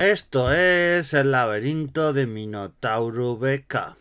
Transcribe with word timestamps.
Esto 0.00 0.50
es 0.50 1.12
el 1.12 1.30
laberinto 1.30 2.14
de 2.14 2.26
Minotauro 2.26 3.36
BK. 3.36 3.98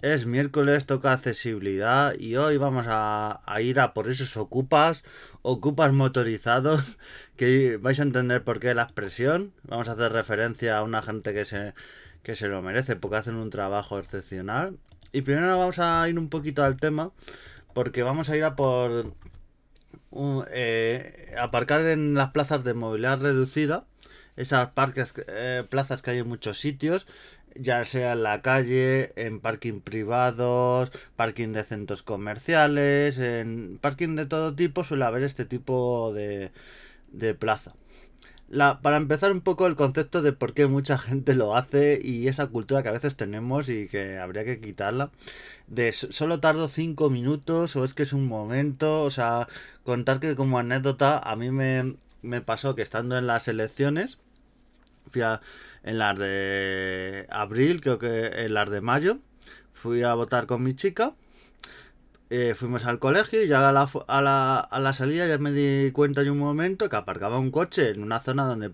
Es 0.00 0.26
miércoles, 0.26 0.86
toca 0.86 1.12
accesibilidad 1.12 2.14
y 2.16 2.36
hoy 2.36 2.56
vamos 2.56 2.86
a, 2.88 3.42
ir 3.60 3.80
a 3.80 3.94
por 3.94 4.08
esos 4.08 4.36
ocupas, 4.36 5.02
ocupas 5.42 5.92
motorizados, 5.92 6.84
que 7.36 7.78
vais 7.78 7.98
a 7.98 8.04
entender 8.04 8.44
por 8.44 8.60
qué 8.60 8.74
la 8.74 8.84
expresión. 8.84 9.52
Vamos 9.64 9.88
a 9.88 9.92
hacer 9.94 10.12
referencia 10.12 10.78
a 10.78 10.84
una 10.84 11.02
gente 11.02 11.34
que 11.34 11.44
se, 11.44 11.74
que 12.22 12.36
se 12.36 12.46
lo 12.46 12.62
merece 12.62 12.94
porque 12.94 13.16
hacen 13.16 13.34
un 13.34 13.50
trabajo 13.50 13.98
excepcional. 13.98 14.78
Y 15.10 15.22
primero 15.22 15.58
vamos 15.58 15.80
a 15.80 16.08
ir 16.08 16.16
un 16.16 16.28
poquito 16.28 16.62
al 16.62 16.76
tema 16.76 17.10
porque 17.72 18.04
vamos 18.04 18.28
a 18.28 18.36
ir 18.36 18.44
a 18.44 18.54
por 18.54 19.12
eh, 20.52 21.34
aparcar 21.36 21.80
en 21.86 22.14
las 22.14 22.30
plazas 22.30 22.62
de 22.62 22.74
movilidad 22.74 23.20
reducida 23.20 23.84
esas 24.36 24.70
parques, 24.70 25.14
eh, 25.28 25.64
plazas 25.68 26.02
que 26.02 26.12
hay 26.12 26.18
en 26.18 26.28
muchos 26.28 26.58
sitios, 26.58 27.06
ya 27.54 27.84
sea 27.84 28.12
en 28.12 28.22
la 28.22 28.42
calle, 28.42 29.12
en 29.16 29.40
parking 29.40 29.80
privados, 29.80 30.90
parking 31.16 31.52
de 31.52 31.64
centros 31.64 32.02
comerciales, 32.02 33.18
en 33.18 33.78
parking 33.80 34.16
de 34.16 34.26
todo 34.26 34.54
tipo 34.54 34.84
suele 34.84 35.04
haber 35.04 35.22
este 35.22 35.44
tipo 35.44 36.12
de, 36.12 36.50
de 37.12 37.34
plaza. 37.34 37.74
La, 38.48 38.80
para 38.82 38.98
empezar 38.98 39.32
un 39.32 39.40
poco 39.40 39.66
el 39.66 39.74
concepto 39.74 40.20
de 40.22 40.32
por 40.32 40.52
qué 40.54 40.66
mucha 40.66 40.98
gente 40.98 41.34
lo 41.34 41.56
hace 41.56 41.98
y 42.02 42.28
esa 42.28 42.46
cultura 42.48 42.82
que 42.82 42.90
a 42.90 42.92
veces 42.92 43.16
tenemos 43.16 43.68
y 43.68 43.88
que 43.88 44.18
habría 44.18 44.44
que 44.44 44.60
quitarla. 44.60 45.10
De 45.66 45.92
solo 45.92 46.40
tardo 46.40 46.68
5 46.68 47.10
minutos 47.10 47.74
o 47.76 47.84
es 47.84 47.94
que 47.94 48.02
es 48.02 48.12
un 48.12 48.26
momento, 48.28 49.02
o 49.02 49.10
sea, 49.10 49.48
contar 49.82 50.20
que 50.20 50.36
como 50.36 50.58
anécdota 50.58 51.18
a 51.18 51.36
mí 51.36 51.50
me, 51.50 51.96
me 52.22 52.40
pasó 52.42 52.74
que 52.74 52.82
estando 52.82 53.16
en 53.18 53.26
las 53.26 53.48
elecciones, 53.48 54.18
en 55.22 55.98
las 55.98 56.18
de 56.18 57.26
abril, 57.30 57.80
creo 57.80 57.98
que 57.98 58.26
en 58.44 58.54
las 58.54 58.70
de 58.70 58.80
mayo, 58.80 59.18
fui 59.72 60.02
a 60.02 60.14
votar 60.14 60.46
con 60.46 60.62
mi 60.62 60.74
chica. 60.74 61.14
Eh, 62.30 62.54
fuimos 62.56 62.84
al 62.86 62.98
colegio 62.98 63.42
y 63.44 63.46
ya 63.46 63.68
a 63.68 63.72
la, 63.72 63.88
a, 64.08 64.22
la, 64.22 64.58
a 64.58 64.78
la 64.80 64.92
salida 64.94 65.26
ya 65.28 65.38
me 65.38 65.52
di 65.52 65.92
cuenta 65.92 66.22
en 66.22 66.30
un 66.30 66.38
momento 66.38 66.88
que 66.88 66.96
aparcaba 66.96 67.38
un 67.38 67.50
coche 67.50 67.90
en 67.90 68.02
una 68.02 68.18
zona 68.18 68.44
donde, 68.44 68.70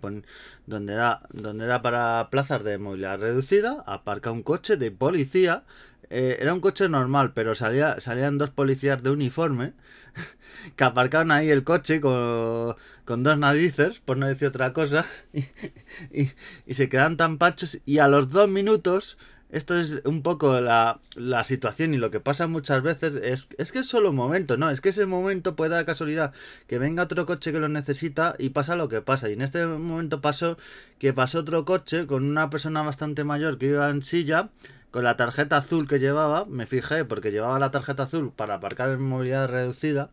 donde, 0.67 0.93
era, 0.93 1.23
donde 1.31 1.65
era 1.65 1.83
para 1.83 2.29
plazas 2.31 2.63
de 2.65 2.79
movilidad 2.79 3.19
reducida, 3.19 3.83
aparca 3.87 4.31
un 4.31 4.43
coche 4.43 4.77
de 4.77 4.93
policía 4.93 5.65
eh, 6.09 6.39
era 6.41 6.53
un 6.55 6.61
coche 6.61 6.89
normal, 6.89 7.33
pero 7.35 7.55
salía, 7.55 8.01
salían 8.01 8.39
dos 8.39 8.51
policías 8.51 9.03
de 9.03 9.11
uniforme 9.11 9.75
que 10.77 10.85
aparcaban 10.85 11.31
ahí 11.31 11.51
el 11.51 11.65
coche 11.65 12.01
con, 12.01 12.77
dos 13.05 13.39
narices, 13.39 14.01
por 14.01 14.17
no 14.17 14.27
decir 14.27 14.49
otra 14.49 14.73
cosa, 14.73 15.05
y, 16.13 16.31
se 16.73 16.89
quedan 16.89 17.17
tan 17.17 17.39
pachos 17.39 17.79
y 17.85 17.99
a 17.99 18.09
los 18.09 18.31
dos 18.31 18.49
minutos 18.49 19.19
esto 19.51 19.77
es 19.77 20.01
un 20.05 20.23
poco 20.23 20.61
la, 20.61 21.01
la, 21.17 21.43
situación 21.43 21.93
y 21.93 21.99
lo 21.99 22.13
que 22.13 22.21
pasa 22.21 22.47
muchas 22.47 22.83
veces 22.85 23.15
es, 23.17 23.49
es 23.59 23.73
que 23.73 23.81
es 23.81 23.89
solo 23.89 24.11
un 24.11 24.17
momento, 24.17 24.57
¿no? 24.57 24.71
Es 24.71 24.81
que 24.81 24.91
ese 24.91 25.07
momento 25.07 25.57
puede 25.57 25.73
dar 25.73 25.85
casualidad 25.85 26.33
que 26.69 26.79
venga 26.79 27.03
otro 27.03 27.27
coche 27.27 27.51
que 27.51 27.59
lo 27.59 27.69
necesita 27.69 28.37
y 28.39 28.51
pasa 28.51 28.77
lo 28.77 28.89
que 28.89 29.03
pasa. 29.03 29.29
Y 29.29 29.33
en 29.33 29.43
este 29.43 29.67
momento 29.67 30.21
pasó 30.21 30.57
que 31.01 31.13
pasó 31.13 31.41
otro 31.41 31.65
coche 31.65 32.07
con 32.07 32.25
una 32.25 32.49
persona 32.49 32.83
bastante 32.83 33.25
mayor 33.25 33.59
que 33.59 33.67
iba 33.67 33.91
en 33.91 34.05
silla 34.05 34.51
con 34.91 35.05
la 35.05 35.17
tarjeta 35.17 35.57
azul 35.57 35.87
que 35.89 35.99
llevaba, 35.99 36.45
me 36.47 36.67
fijé 36.67 37.05
porque 37.05 37.31
llevaba 37.31 37.59
la 37.59 37.71
tarjeta 37.71 38.05
azul 38.05 38.33
para 38.35 38.55
aparcar 38.55 38.91
en 38.91 39.03
movilidad 39.03 39.49
reducida, 39.49 40.11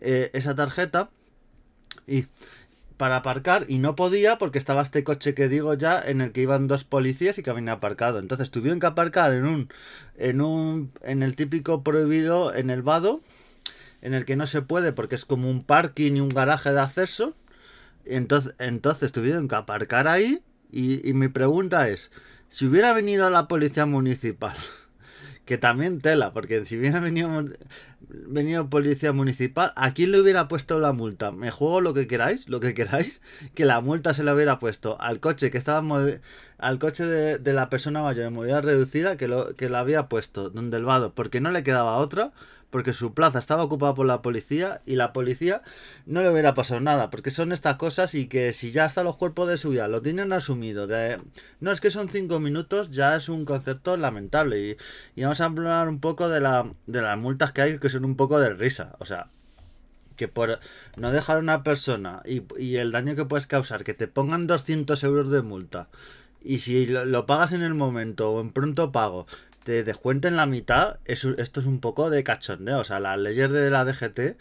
eh, 0.00 0.30
esa 0.32 0.54
tarjeta, 0.54 1.10
y 2.06 2.26
para 2.98 3.16
aparcar 3.16 3.64
y 3.68 3.78
no 3.78 3.94
podía 3.94 4.38
porque 4.38 4.58
estaba 4.58 4.82
este 4.82 5.04
coche 5.04 5.32
que 5.34 5.48
digo 5.48 5.72
ya 5.74 6.00
en 6.00 6.20
el 6.20 6.32
que 6.32 6.42
iban 6.42 6.66
dos 6.66 6.84
policías 6.84 7.38
y 7.38 7.42
que 7.42 7.50
habían 7.50 7.68
aparcado. 7.68 8.18
Entonces 8.18 8.50
tuvieron 8.50 8.80
que 8.80 8.86
aparcar 8.86 9.32
en 9.32 9.46
un 9.46 9.68
en 10.16 10.40
un 10.40 10.92
en 11.02 11.22
el 11.22 11.36
típico 11.36 11.84
prohibido 11.84 12.54
en 12.54 12.70
el 12.70 12.82
vado 12.82 13.20
en 14.02 14.14
el 14.14 14.24
que 14.24 14.36
no 14.36 14.46
se 14.46 14.62
puede 14.62 14.92
porque 14.92 15.14
es 15.14 15.24
como 15.24 15.48
un 15.48 15.64
parking 15.64 16.16
y 16.16 16.20
un 16.20 16.28
garaje 16.28 16.72
de 16.72 16.80
acceso. 16.80 17.34
Entonces 18.04 18.54
entonces 18.58 19.12
tuvieron 19.12 19.48
que 19.48 19.54
aparcar 19.54 20.08
ahí 20.08 20.42
y, 20.72 21.08
y 21.08 21.14
mi 21.14 21.28
pregunta 21.28 21.88
es, 21.88 22.10
si 22.48 22.66
hubiera 22.66 22.92
venido 22.92 23.30
la 23.30 23.48
policía 23.48 23.86
municipal, 23.86 24.54
que 25.44 25.58
también 25.58 25.98
tela, 25.98 26.32
porque 26.32 26.64
si 26.64 26.78
hubiera 26.78 27.00
venido, 27.00 27.44
venido 28.08 28.68
policía 28.70 29.12
municipal, 29.12 29.72
¿a 29.76 29.92
quién 29.92 30.12
le 30.12 30.20
hubiera 30.20 30.48
puesto 30.48 30.78
la 30.78 30.92
multa? 30.92 31.30
Me 31.30 31.50
juego 31.50 31.80
lo 31.80 31.94
que 31.94 32.06
queráis, 32.06 32.48
lo 32.48 32.60
que 32.60 32.74
queráis, 32.74 33.20
que 33.54 33.64
la 33.64 33.80
multa 33.80 34.14
se 34.14 34.24
la 34.24 34.34
hubiera 34.34 34.58
puesto 34.58 35.00
al 35.00 35.20
coche 35.20 35.50
que 35.50 35.58
estaba 35.58 35.82
al 36.58 36.78
coche 36.78 37.06
de, 37.06 37.52
la 37.52 37.70
persona 37.70 38.02
mayor 38.02 38.24
de 38.24 38.30
movilidad 38.30 38.62
reducida 38.62 39.16
que 39.16 39.28
lo, 39.28 39.54
que 39.54 39.68
lo 39.68 39.78
había 39.78 40.08
puesto 40.08 40.50
donde 40.50 40.76
el 40.76 40.84
vado, 40.84 41.14
porque 41.14 41.40
no 41.40 41.50
le 41.50 41.62
quedaba 41.62 41.96
otra 41.96 42.32
porque 42.70 42.92
su 42.92 43.14
plaza 43.14 43.38
estaba 43.38 43.62
ocupada 43.62 43.94
por 43.94 44.06
la 44.06 44.22
policía 44.22 44.82
y 44.84 44.96
la 44.96 45.12
policía 45.12 45.62
no 46.06 46.22
le 46.22 46.30
hubiera 46.30 46.54
pasado 46.54 46.80
nada, 46.80 47.10
porque 47.10 47.30
son 47.30 47.52
estas 47.52 47.76
cosas 47.76 48.14
y 48.14 48.26
que 48.26 48.52
si 48.52 48.72
ya 48.72 48.84
hasta 48.84 49.02
los 49.02 49.16
cuerpos 49.16 49.48
de 49.48 49.58
seguridad 49.58 49.88
lo 49.88 50.02
tienen 50.02 50.32
asumido, 50.32 50.86
de 50.86 51.20
no 51.60 51.72
es 51.72 51.80
que 51.80 51.90
son 51.90 52.08
cinco 52.08 52.40
minutos, 52.40 52.90
ya 52.90 53.16
es 53.16 53.28
un 53.28 53.44
concepto 53.44 53.96
lamentable 53.96 54.60
y, 54.60 54.76
y 55.16 55.22
vamos 55.22 55.40
a 55.40 55.46
hablar 55.46 55.88
un 55.88 56.00
poco 56.00 56.28
de, 56.28 56.40
la, 56.40 56.70
de 56.86 57.02
las 57.02 57.18
multas 57.18 57.52
que 57.52 57.62
hay 57.62 57.78
que 57.78 57.90
son 57.90 58.04
un 58.04 58.16
poco 58.16 58.38
de 58.38 58.50
risa, 58.50 58.96
o 58.98 59.04
sea, 59.04 59.28
que 60.18 60.28
por 60.28 60.58
no 60.96 61.10
dejar 61.12 61.36
a 61.36 61.40
una 61.40 61.62
persona 61.62 62.22
y, 62.26 62.76
el 62.76 62.92
daño 62.92 63.16
que 63.16 63.24
puedes 63.24 63.46
causar, 63.46 63.84
que 63.84 63.94
te 63.94 64.08
pongan 64.08 64.46
200 64.46 65.02
euros 65.04 65.30
de 65.30 65.40
multa 65.40 65.88
y 66.42 66.58
si 66.58 66.86
lo, 66.86 67.04
lo, 67.04 67.26
pagas 67.26 67.52
en 67.52 67.62
el 67.62 67.74
momento 67.74 68.30
o 68.30 68.40
en 68.40 68.52
pronto 68.52 68.92
pago 68.92 69.26
te 69.68 69.84
descuenten 69.84 70.34
la 70.34 70.46
mitad, 70.46 70.98
esto 71.04 71.34
es 71.36 71.66
un 71.66 71.80
poco 71.80 72.08
de 72.08 72.24
cachondeo. 72.24 72.78
O 72.78 72.84
sea, 72.84 73.00
las 73.00 73.18
leyes 73.18 73.52
de 73.52 73.68
la 73.68 73.84
DGT 73.84 74.38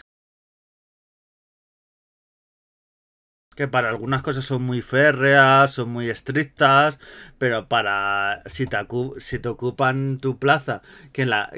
que 3.57 3.67
para 3.67 3.89
algunas 3.89 4.21
cosas 4.21 4.45
son 4.45 4.61
muy 4.63 4.81
férreas, 4.81 5.71
son 5.73 5.89
muy 5.89 6.09
estrictas, 6.09 6.97
pero 7.37 7.67
para 7.67 8.41
si 8.45 8.67
te, 8.67 8.77
si 9.17 9.39
te 9.39 9.49
ocupan 9.49 10.19
tu 10.19 10.39
plaza, 10.39 10.81
que 11.11 11.25
la, 11.25 11.51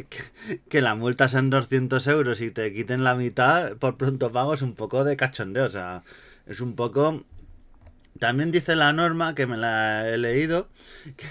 que, 0.68 0.82
la 0.82 0.96
multa 0.96 1.28
sean 1.28 1.52
200 1.52 2.08
euros 2.08 2.42
y 2.42 2.50
te 2.50 2.74
quiten 2.74 3.04
la 3.04 3.14
mitad, 3.14 3.74
por 3.78 3.98
pronto 3.98 4.32
pago 4.32 4.56
es 4.56 4.64
un 4.64 4.74
poco 4.74 5.04
de 5.04 5.16
cachondeo, 5.16 5.66
o 5.66 5.70
sea, 5.70 6.02
es 6.48 6.60
un 6.60 6.76
poco... 6.76 7.24
También 8.18 8.52
dice 8.52 8.76
la 8.76 8.94
norma, 8.94 9.36
que 9.36 9.46
me 9.46 9.58
la 9.58 10.10
he 10.10 10.18
leído, 10.18 10.70
que, 11.18 11.28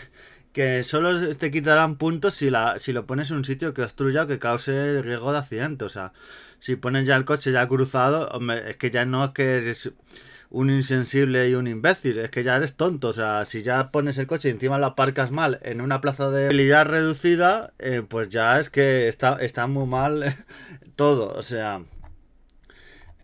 que 0.58 0.82
solo 0.82 1.36
te 1.36 1.52
quitarán 1.52 1.94
puntos 1.98 2.34
si, 2.34 2.50
la, 2.50 2.80
si 2.80 2.92
lo 2.92 3.06
pones 3.06 3.30
en 3.30 3.36
un 3.36 3.44
sitio 3.44 3.74
que 3.74 3.82
obstruya 3.82 4.24
o 4.24 4.26
que 4.26 4.40
cause 4.40 5.02
riesgo 5.02 5.30
de 5.30 5.38
accidente. 5.38 5.84
O 5.84 5.88
sea, 5.88 6.12
si 6.58 6.74
pones 6.74 7.06
ya 7.06 7.14
el 7.14 7.24
coche 7.24 7.52
ya 7.52 7.68
cruzado, 7.68 8.28
es 8.66 8.76
que 8.76 8.90
ya 8.90 9.04
no 9.04 9.24
es 9.26 9.30
que 9.30 9.58
eres 9.58 9.92
un 10.50 10.70
insensible 10.70 11.48
y 11.48 11.54
un 11.54 11.68
imbécil, 11.68 12.18
es 12.18 12.30
que 12.30 12.42
ya 12.42 12.56
eres 12.56 12.74
tonto. 12.74 13.06
O 13.06 13.12
sea, 13.12 13.44
si 13.44 13.62
ya 13.62 13.92
pones 13.92 14.18
el 14.18 14.26
coche 14.26 14.48
y 14.48 14.50
encima 14.50 14.78
lo 14.78 14.86
aparcas 14.86 15.30
mal 15.30 15.60
en 15.62 15.80
una 15.80 16.00
plaza 16.00 16.28
de 16.28 16.46
movilidad 16.46 16.86
reducida, 16.86 17.72
eh, 17.78 18.02
pues 18.02 18.28
ya 18.28 18.58
es 18.58 18.68
que 18.68 19.06
está, 19.06 19.38
está 19.40 19.68
muy 19.68 19.86
mal 19.86 20.34
todo. 20.96 21.36
O 21.36 21.42
sea, 21.42 21.82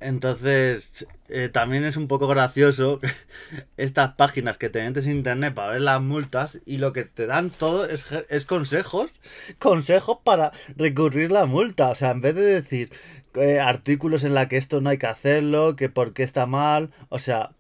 entonces, 0.05 1.07
eh, 1.29 1.49
también 1.49 1.85
es 1.85 1.97
un 1.97 2.09
poco 2.09 2.29
gracioso 2.29 2.99
estas 3.79 4.13
páginas 4.15 4.59
que 4.59 4.69
te 4.69 4.83
metes 4.83 5.07
en 5.07 5.17
internet 5.17 5.55
para 5.55 5.73
ver 5.73 5.81
las 5.81 6.03
multas 6.03 6.61
y 6.67 6.77
lo 6.77 6.93
que 6.93 7.05
te 7.05 7.27
dan 7.27 7.49
todo 7.49 7.87
es, 7.87 8.05
es 8.29 8.45
consejos, 8.45 9.11
consejos 9.59 10.19
para 10.23 10.53
recurrir 10.77 11.33
la 11.33 11.47
multa. 11.47 11.89
O 11.89 11.95
sea, 11.95 12.11
en 12.11 12.21
vez 12.21 12.35
de 12.35 12.43
decir 12.43 12.91
eh, 13.35 13.61
artículos 13.61 14.25
en 14.25 14.35
la 14.35 14.47
que 14.47 14.59
esto 14.59 14.83
no 14.83 14.91
hay 14.91 14.99
que 14.99 15.07
hacerlo, 15.07 15.75
que 15.75 15.89
por 15.89 16.13
qué 16.13 16.23
está 16.23 16.45
mal, 16.47 16.91
o 17.09 17.19
sea, 17.19 17.51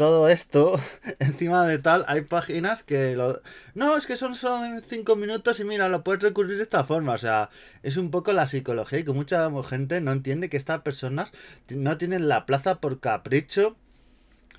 todo 0.00 0.30
esto, 0.30 0.80
encima 1.18 1.66
de 1.66 1.78
tal, 1.78 2.06
hay 2.08 2.22
páginas 2.22 2.82
que 2.82 3.14
lo... 3.16 3.42
No, 3.74 3.98
es 3.98 4.06
que 4.06 4.16
son 4.16 4.34
solo 4.34 4.80
5 4.80 5.14
minutos 5.14 5.60
y 5.60 5.64
mira, 5.64 5.90
lo 5.90 6.02
puedes 6.02 6.22
recurrir 6.22 6.56
de 6.56 6.62
esta 6.62 6.84
forma. 6.84 7.12
O 7.12 7.18
sea, 7.18 7.50
es 7.82 7.98
un 7.98 8.10
poco 8.10 8.32
la 8.32 8.46
psicología 8.46 9.00
y 9.00 9.04
que 9.04 9.12
mucha 9.12 9.50
gente 9.62 10.00
no 10.00 10.12
entiende 10.12 10.48
que 10.48 10.56
estas 10.56 10.80
personas 10.80 11.32
no 11.68 11.98
tienen 11.98 12.28
la 12.28 12.46
plaza 12.46 12.80
por 12.80 12.98
capricho 13.00 13.76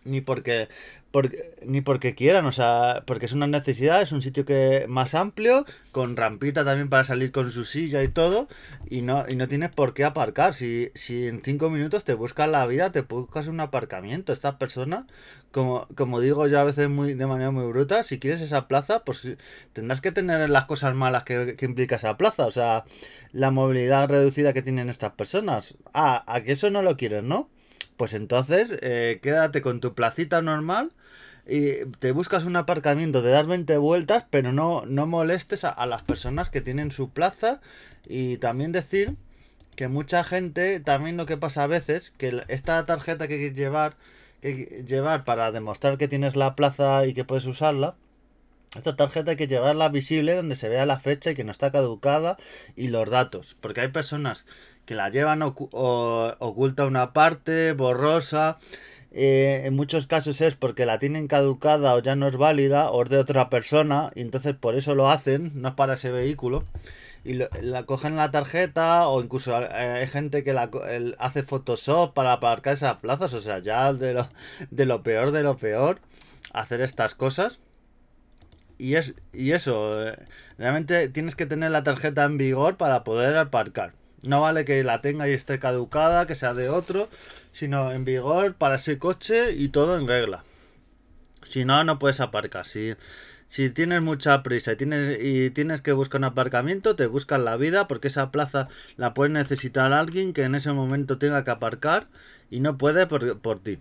ni 0.03 0.21
porque 0.21 0.67
ni 1.65 1.81
porque 1.81 2.15
quieran, 2.15 2.45
o 2.45 2.51
sea, 2.53 3.03
porque 3.05 3.25
es 3.25 3.33
una 3.33 3.47
necesidad, 3.47 4.01
es 4.01 4.13
un 4.13 4.21
sitio 4.21 4.45
que 4.45 4.85
más 4.87 5.13
amplio, 5.13 5.65
con 5.91 6.15
rampita 6.15 6.63
también 6.63 6.89
para 6.89 7.03
salir 7.03 7.31
con 7.33 7.51
su 7.51 7.65
silla 7.65 8.01
y 8.03 8.07
todo, 8.07 8.47
y 8.89 9.01
no, 9.01 9.25
y 9.27 9.35
no 9.35 9.47
tienes 9.49 9.71
por 9.71 9.93
qué 9.93 10.05
aparcar. 10.05 10.53
Si, 10.53 10.89
si 10.95 11.27
en 11.27 11.41
cinco 11.43 11.69
minutos 11.69 12.05
te 12.05 12.13
buscas 12.13 12.49
la 12.49 12.65
vida, 12.65 12.91
te 12.93 13.01
buscas 13.01 13.47
un 13.47 13.59
aparcamiento. 13.59 14.31
Estas 14.31 14.55
personas, 14.55 15.05
como, 15.51 15.87
como 15.95 16.21
digo 16.21 16.47
yo 16.47 16.59
a 16.61 16.63
veces 16.63 16.89
muy, 16.89 17.13
de 17.13 17.27
manera 17.27 17.51
muy 17.51 17.65
bruta, 17.67 18.03
si 18.03 18.17
quieres 18.17 18.39
esa 18.39 18.67
plaza, 18.69 19.03
pues 19.03 19.27
tendrás 19.73 19.99
que 19.99 20.13
tener 20.13 20.49
las 20.49 20.65
cosas 20.65 20.95
malas 20.95 21.23
que, 21.23 21.55
que 21.57 21.65
implica 21.65 21.97
esa 21.97 22.15
plaza. 22.17 22.45
O 22.45 22.51
sea, 22.51 22.85
la 23.33 23.51
movilidad 23.51 24.09
reducida 24.09 24.53
que 24.53 24.61
tienen 24.61 24.89
estas 24.89 25.11
personas. 25.13 25.75
Ah, 25.93 26.23
a 26.25 26.41
que 26.41 26.53
eso 26.53 26.69
no 26.69 26.81
lo 26.81 26.95
quieres, 26.95 27.23
¿no? 27.23 27.49
Pues 27.97 28.13
entonces, 28.13 28.77
eh, 28.81 29.19
quédate 29.21 29.61
con 29.61 29.79
tu 29.79 29.93
placita 29.93 30.41
normal 30.41 30.91
y 31.47 31.85
te 31.99 32.11
buscas 32.11 32.45
un 32.45 32.55
aparcamiento, 32.55 33.21
de 33.21 33.31
dar 33.31 33.45
20 33.47 33.77
vueltas, 33.77 34.25
pero 34.29 34.53
no, 34.53 34.83
no 34.85 35.07
molestes 35.07 35.63
a, 35.63 35.85
las 35.85 36.03
personas 36.03 36.49
que 36.49 36.61
tienen 36.61 36.91
su 36.91 37.09
plaza. 37.09 37.61
Y 38.07 38.37
también 38.37 38.71
decir 38.71 39.15
que 39.75 39.87
mucha 39.87 40.23
gente, 40.23 40.79
también 40.79 41.17
lo 41.17 41.25
que 41.25 41.37
pasa 41.37 41.63
a 41.63 41.67
veces, 41.67 42.13
que 42.17 42.43
esta 42.47 42.85
tarjeta 42.85 43.27
que 43.27 43.37
quieres 43.37 43.57
llevar, 43.57 43.95
que 44.41 44.83
llevar 44.87 45.23
para 45.23 45.51
demostrar 45.51 45.97
que 45.97 46.07
tienes 46.07 46.35
la 46.35 46.55
plaza 46.55 47.05
y 47.05 47.13
que 47.13 47.25
puedes 47.25 47.45
usarla, 47.45 47.95
esta 48.75 48.95
tarjeta 48.95 49.31
hay 49.31 49.37
que 49.37 49.47
llevarla 49.47 49.89
visible 49.89 50.33
donde 50.33 50.55
se 50.55 50.69
vea 50.69 50.85
la 50.85 50.99
fecha 50.99 51.31
y 51.31 51.35
que 51.35 51.43
no 51.43 51.51
está 51.51 51.71
caducada 51.71 52.37
y 52.77 52.87
los 52.87 53.09
datos. 53.09 53.57
Porque 53.59 53.81
hay 53.81 53.89
personas 53.89 54.45
que 54.91 54.95
la 54.95 55.09
llevan 55.09 55.41
oculta 55.41 56.85
una 56.85 57.13
parte, 57.13 57.71
borrosa. 57.71 58.57
Eh, 59.13 59.61
en 59.63 59.73
muchos 59.73 60.05
casos 60.05 60.41
es 60.41 60.55
porque 60.55 60.85
la 60.85 60.99
tienen 60.99 61.29
caducada 61.29 61.95
o 61.95 61.99
ya 61.99 62.17
no 62.17 62.27
es 62.27 62.35
válida 62.35 62.91
o 62.91 63.03
es 63.03 63.09
de 63.09 63.17
otra 63.17 63.49
persona 63.49 64.09
y 64.15 64.21
entonces 64.21 64.53
por 64.53 64.75
eso 64.75 64.93
lo 64.93 65.09
hacen, 65.09 65.53
no 65.55 65.69
es 65.69 65.75
para 65.75 65.93
ese 65.93 66.11
vehículo. 66.11 66.65
Y 67.23 67.35
la 67.35 67.83
cogen 67.85 68.17
la 68.17 68.31
tarjeta 68.31 69.07
o 69.07 69.23
incluso 69.23 69.57
eh, 69.61 69.67
hay 69.71 70.07
gente 70.09 70.43
que 70.43 70.51
la, 70.51 70.69
hace 71.19 71.43
Photoshop 71.43 72.13
para 72.13 72.33
aparcar 72.33 72.73
esas 72.73 72.97
plazas. 72.97 73.33
O 73.33 73.39
sea, 73.39 73.59
ya 73.59 73.93
de 73.93 74.13
lo, 74.13 74.27
de 74.71 74.85
lo 74.85 75.03
peor 75.03 75.31
de 75.31 75.43
lo 75.43 75.55
peor 75.55 76.01
hacer 76.51 76.81
estas 76.81 77.15
cosas. 77.15 77.59
Y, 78.77 78.95
es, 78.95 79.13
y 79.31 79.51
eso, 79.51 80.05
eh, 80.05 80.17
realmente 80.57 81.07
tienes 81.07 81.35
que 81.35 81.45
tener 81.45 81.71
la 81.71 81.83
tarjeta 81.83 82.25
en 82.25 82.37
vigor 82.37 82.75
para 82.75 83.05
poder 83.05 83.37
aparcar. 83.37 83.93
No 84.23 84.41
vale 84.41 84.65
que 84.65 84.83
la 84.83 85.01
tenga 85.01 85.27
y 85.27 85.33
esté 85.33 85.59
caducada, 85.59 86.27
que 86.27 86.35
sea 86.35 86.53
de 86.53 86.69
otro, 86.69 87.09
sino 87.51 87.91
en 87.91 88.05
vigor 88.05 88.53
para 88.55 88.75
ese 88.75 88.99
coche 88.99 89.53
y 89.53 89.69
todo 89.69 89.97
en 89.97 90.07
regla. 90.07 90.43
Si 91.43 91.65
no, 91.65 91.83
no 91.83 91.97
puedes 91.97 92.19
aparcar. 92.19 92.67
Si, 92.67 92.93
si 93.47 93.69
tienes 93.71 94.03
mucha 94.03 94.43
prisa 94.43 94.73
y 94.73 94.75
tienes, 94.75 95.21
y 95.21 95.49
tienes 95.49 95.81
que 95.81 95.91
buscar 95.91 96.21
un 96.21 96.25
aparcamiento, 96.25 96.95
te 96.95 97.07
buscas 97.07 97.41
la 97.41 97.57
vida 97.57 97.87
porque 97.87 98.09
esa 98.09 98.31
plaza 98.31 98.69
la 98.95 99.13
puede 99.13 99.31
necesitar 99.31 99.91
alguien 99.91 100.33
que 100.33 100.43
en 100.43 100.55
ese 100.55 100.71
momento 100.71 101.17
tenga 101.17 101.43
que 101.43 101.51
aparcar 101.51 102.07
y 102.51 102.59
no 102.59 102.77
puede 102.77 103.07
por, 103.07 103.39
por 103.39 103.59
ti. 103.59 103.79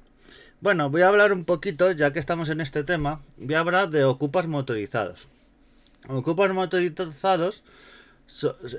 Bueno, 0.62 0.90
voy 0.90 1.02
a 1.02 1.08
hablar 1.08 1.32
un 1.32 1.44
poquito, 1.44 1.90
ya 1.92 2.12
que 2.12 2.18
estamos 2.18 2.48
en 2.48 2.60
este 2.60 2.84
tema, 2.84 3.20
voy 3.36 3.54
a 3.54 3.60
hablar 3.60 3.90
de 3.90 4.04
ocupas 4.04 4.46
motorizados. 4.46 5.28
Ocupas 6.08 6.52
motorizados 6.52 7.62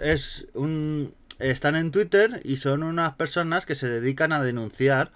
es 0.01 0.47
un, 0.53 1.13
están 1.41 1.75
en 1.75 1.91
Twitter 1.91 2.41
y 2.43 2.57
son 2.57 2.83
unas 2.83 3.13
personas 3.15 3.65
que 3.65 3.75
se 3.75 3.89
dedican 3.89 4.31
a 4.31 4.41
denunciar 4.43 5.11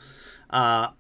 a, 0.50 0.96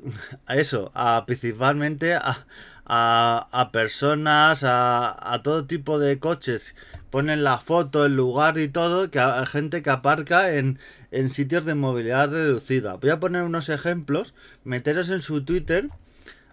a 0.45 0.55
eso, 0.55 0.91
a 0.93 1.25
principalmente 1.25 2.15
a, 2.15 2.45
a, 2.85 3.47
a 3.51 3.71
personas, 3.71 4.63
a, 4.63 5.33
a, 5.33 5.43
todo 5.43 5.65
tipo 5.65 5.99
de 5.99 6.19
coches. 6.19 6.75
Ponen 7.09 7.43
la 7.43 7.57
foto, 7.59 8.05
el 8.05 8.15
lugar 8.15 8.57
y 8.57 8.67
todo, 8.67 9.09
que 9.09 9.19
hay 9.19 9.45
gente 9.45 9.81
que 9.81 9.89
aparca 9.89 10.53
en, 10.55 10.79
en 11.11 11.29
sitios 11.29 11.65
de 11.65 11.75
movilidad 11.75 12.31
reducida. 12.31 12.95
Voy 12.95 13.09
a 13.09 13.19
poner 13.19 13.43
unos 13.43 13.69
ejemplos. 13.69 14.33
Meteros 14.63 15.09
en 15.09 15.21
su 15.21 15.43
Twitter, 15.45 15.89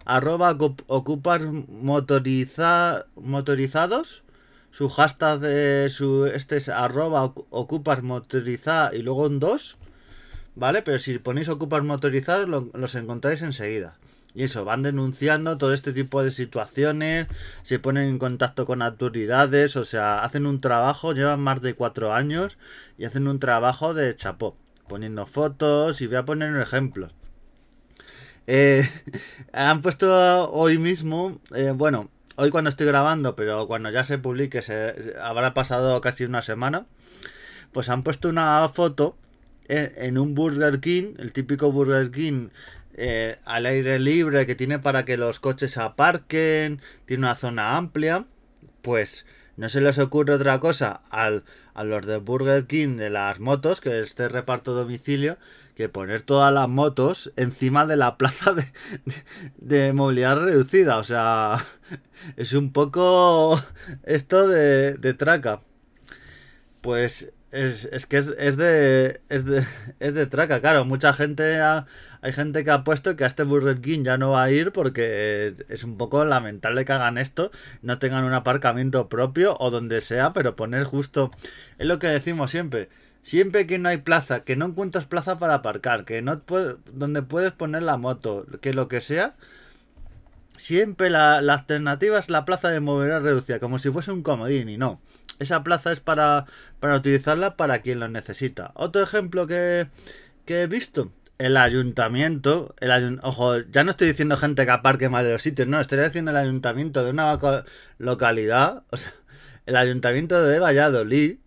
arroba 0.05 0.57
motorizados. 3.15 4.23
Su 4.73 4.89
hashtag 4.89 5.39
de 5.39 5.91
su 5.91 6.25
este 6.25 6.57
es 6.57 6.67
arroba 6.67 7.23
ocupas 7.51 8.01
motorizada 8.01 8.89
y 8.95 9.03
luego 9.03 9.27
un 9.27 9.39
2. 9.39 9.77
¿Vale? 10.55 10.81
Pero 10.81 10.97
si 10.97 11.19
ponéis 11.19 11.47
ocupas 11.49 11.83
motorizados 11.83 12.49
los 12.73 12.95
encontráis 12.95 13.43
enseguida. 13.43 13.97
Y 14.33 14.43
eso, 14.45 14.65
van 14.65 14.81
denunciando 14.81 15.59
todo 15.59 15.73
este 15.75 15.93
tipo 15.93 16.23
de 16.23 16.31
situaciones, 16.31 17.27
se 17.61 17.77
ponen 17.77 18.09
en 18.09 18.17
contacto 18.17 18.65
con 18.65 18.81
autoridades, 18.81 19.75
o 19.75 19.83
sea, 19.83 20.23
hacen 20.23 20.47
un 20.47 20.59
trabajo, 20.59 21.13
llevan 21.13 21.39
más 21.39 21.61
de 21.61 21.75
cuatro 21.75 22.13
años 22.13 22.57
y 22.97 23.05
hacen 23.05 23.27
un 23.27 23.37
trabajo 23.37 23.93
de 23.93 24.15
chapó, 24.15 24.57
poniendo 24.87 25.27
fotos 25.27 26.01
y 26.01 26.07
voy 26.07 26.15
a 26.15 26.25
poner 26.25 26.49
un 26.49 26.61
ejemplo. 26.61 27.09
Eh, 28.47 28.89
han 29.53 29.81
puesto 29.81 30.49
hoy 30.51 30.79
mismo, 30.79 31.39
eh, 31.53 31.69
bueno, 31.69 32.09
hoy 32.35 32.49
cuando 32.49 32.69
estoy 32.69 32.87
grabando, 32.87 33.35
pero 33.35 33.67
cuando 33.67 33.89
ya 33.89 34.03
se 34.03 34.17
publique, 34.17 34.61
se, 34.61 35.15
habrá 35.21 35.53
pasado 35.53 35.99
casi 36.01 36.25
una 36.25 36.41
semana, 36.41 36.85
pues 37.71 37.89
han 37.89 38.03
puesto 38.03 38.29
una 38.29 38.69
foto 38.69 39.17
en, 39.67 39.91
en 39.95 40.17
un 40.17 40.35
Burger 40.35 40.79
King, 40.79 41.15
el 41.17 41.31
típico 41.31 41.71
Burger 41.71 42.11
King 42.11 42.49
eh, 42.95 43.39
al 43.45 43.65
aire 43.65 43.97
libre 43.97 44.45
que 44.45 44.53
tiene 44.53 44.77
para 44.77 45.03
que 45.03 45.17
los 45.17 45.39
coches 45.39 45.77
aparquen, 45.77 46.79
tiene 47.05 47.25
una 47.25 47.35
zona 47.35 47.75
amplia, 47.75 48.25
pues 48.83 49.25
no 49.57 49.67
se 49.69 49.81
les 49.81 49.97
ocurre 49.97 50.35
otra 50.35 50.59
cosa 50.59 51.01
al, 51.09 51.43
a 51.73 51.83
los 51.83 52.05
de 52.05 52.17
Burger 52.17 52.67
King 52.67 52.97
de 52.97 53.09
las 53.09 53.39
motos, 53.39 53.81
que 53.81 54.01
este 54.01 54.29
reparto 54.29 54.75
domicilio, 54.75 55.37
que 55.75 55.89
poner 55.89 56.21
todas 56.21 56.53
las 56.53 56.69
motos 56.69 57.31
encima 57.35 57.85
de 57.85 57.97
la 57.97 58.17
plaza 58.17 58.53
de, 58.53 58.65
de, 59.57 59.93
movilidad 59.93 60.39
reducida. 60.39 60.97
O 60.97 61.03
sea, 61.03 61.57
es 62.37 62.53
un 62.53 62.71
poco 62.71 63.61
esto 64.03 64.47
de, 64.47 64.95
de 64.95 65.13
traca. 65.13 65.61
Pues 66.81 67.31
es, 67.51 67.85
es 67.91 68.05
que 68.07 68.17
es, 68.17 68.33
es, 68.37 68.57
de, 68.57 69.21
es, 69.29 69.45
de, 69.45 69.65
es 69.99 70.13
de 70.13 70.25
traca, 70.25 70.59
claro. 70.59 70.85
Mucha 70.85 71.13
gente 71.13 71.59
ha, 71.59 71.85
hay 72.23 72.31
gente 72.31 72.63
que 72.63 72.71
ha 72.71 72.85
puesto 72.85 73.17
que 73.17 73.25
a 73.25 73.27
este 73.27 73.43
Burger 73.43 73.81
King 73.81 74.03
ya 74.05 74.17
no 74.17 74.31
va 74.31 74.43
a 74.43 74.49
ir 74.49 74.71
porque 74.71 75.53
es 75.67 75.83
un 75.83 75.97
poco 75.97 76.23
lamentable 76.23 76.85
que 76.85 76.93
hagan 76.93 77.17
esto, 77.17 77.51
no 77.81 77.99
tengan 77.99 78.23
un 78.23 78.33
aparcamiento 78.33 79.09
propio 79.09 79.57
o 79.59 79.69
donde 79.71 79.99
sea, 79.99 80.31
pero 80.31 80.55
poner 80.55 80.85
justo, 80.85 81.31
es 81.77 81.85
lo 81.85 81.99
que 81.99 82.07
decimos 82.07 82.49
siempre, 82.49 82.87
siempre 83.23 83.65
que 83.65 83.79
no 83.79 83.89
hay 83.89 83.97
plaza, 83.97 84.43
que 84.43 84.55
no 84.55 84.67
encuentras 84.67 85.05
plaza 85.05 85.39
para 85.39 85.55
aparcar, 85.55 86.05
que 86.05 86.21
no 86.21 86.39
puede, 86.41 86.75
donde 86.91 87.23
puedes 87.23 87.53
poner 87.53 87.83
la 87.83 87.97
moto, 87.97 88.45
que 88.61 88.73
lo 88.73 88.87
que 88.87 89.01
sea, 89.01 89.35
siempre 90.57 91.09
la, 91.09 91.41
la 91.41 91.55
alternativa 91.55 92.19
es 92.19 92.29
la 92.29 92.45
plaza 92.45 92.69
de 92.69 92.79
movilidad 92.79 93.21
reducida, 93.21 93.59
como 93.59 93.79
si 93.79 93.89
fuese 93.89 94.11
un 94.11 94.23
comodín 94.23 94.69
y 94.69 94.77
no. 94.77 95.01
Esa 95.39 95.63
plaza 95.63 95.91
es 95.91 95.99
para, 95.99 96.45
para 96.79 96.95
utilizarla 96.95 97.57
para 97.57 97.79
quien 97.79 97.99
lo 97.99 98.07
necesita. 98.07 98.71
Otro 98.75 99.01
ejemplo 99.03 99.47
que, 99.47 99.87
que 100.45 100.63
he 100.63 100.67
visto 100.67 101.11
el 101.37 101.57
ayuntamiento, 101.57 102.75
el 102.79 103.19
ojo, 103.23 103.57
ya 103.59 103.83
no 103.83 103.91
estoy 103.91 104.07
diciendo 104.07 104.37
gente 104.37 104.65
que 104.65 104.71
aparque 104.71 105.09
mal 105.09 105.25
de 105.25 105.33
los 105.33 105.41
sitios, 105.41 105.67
no, 105.67 105.81
estoy 105.81 105.99
diciendo 105.99 106.31
el 106.31 106.37
ayuntamiento 106.37 107.03
de 107.03 107.09
una 107.09 107.39
localidad, 107.97 108.83
o 108.91 108.97
sea, 108.97 109.13
el 109.65 109.75
ayuntamiento 109.75 110.43
de 110.43 110.59
Valladolid, 110.59 111.37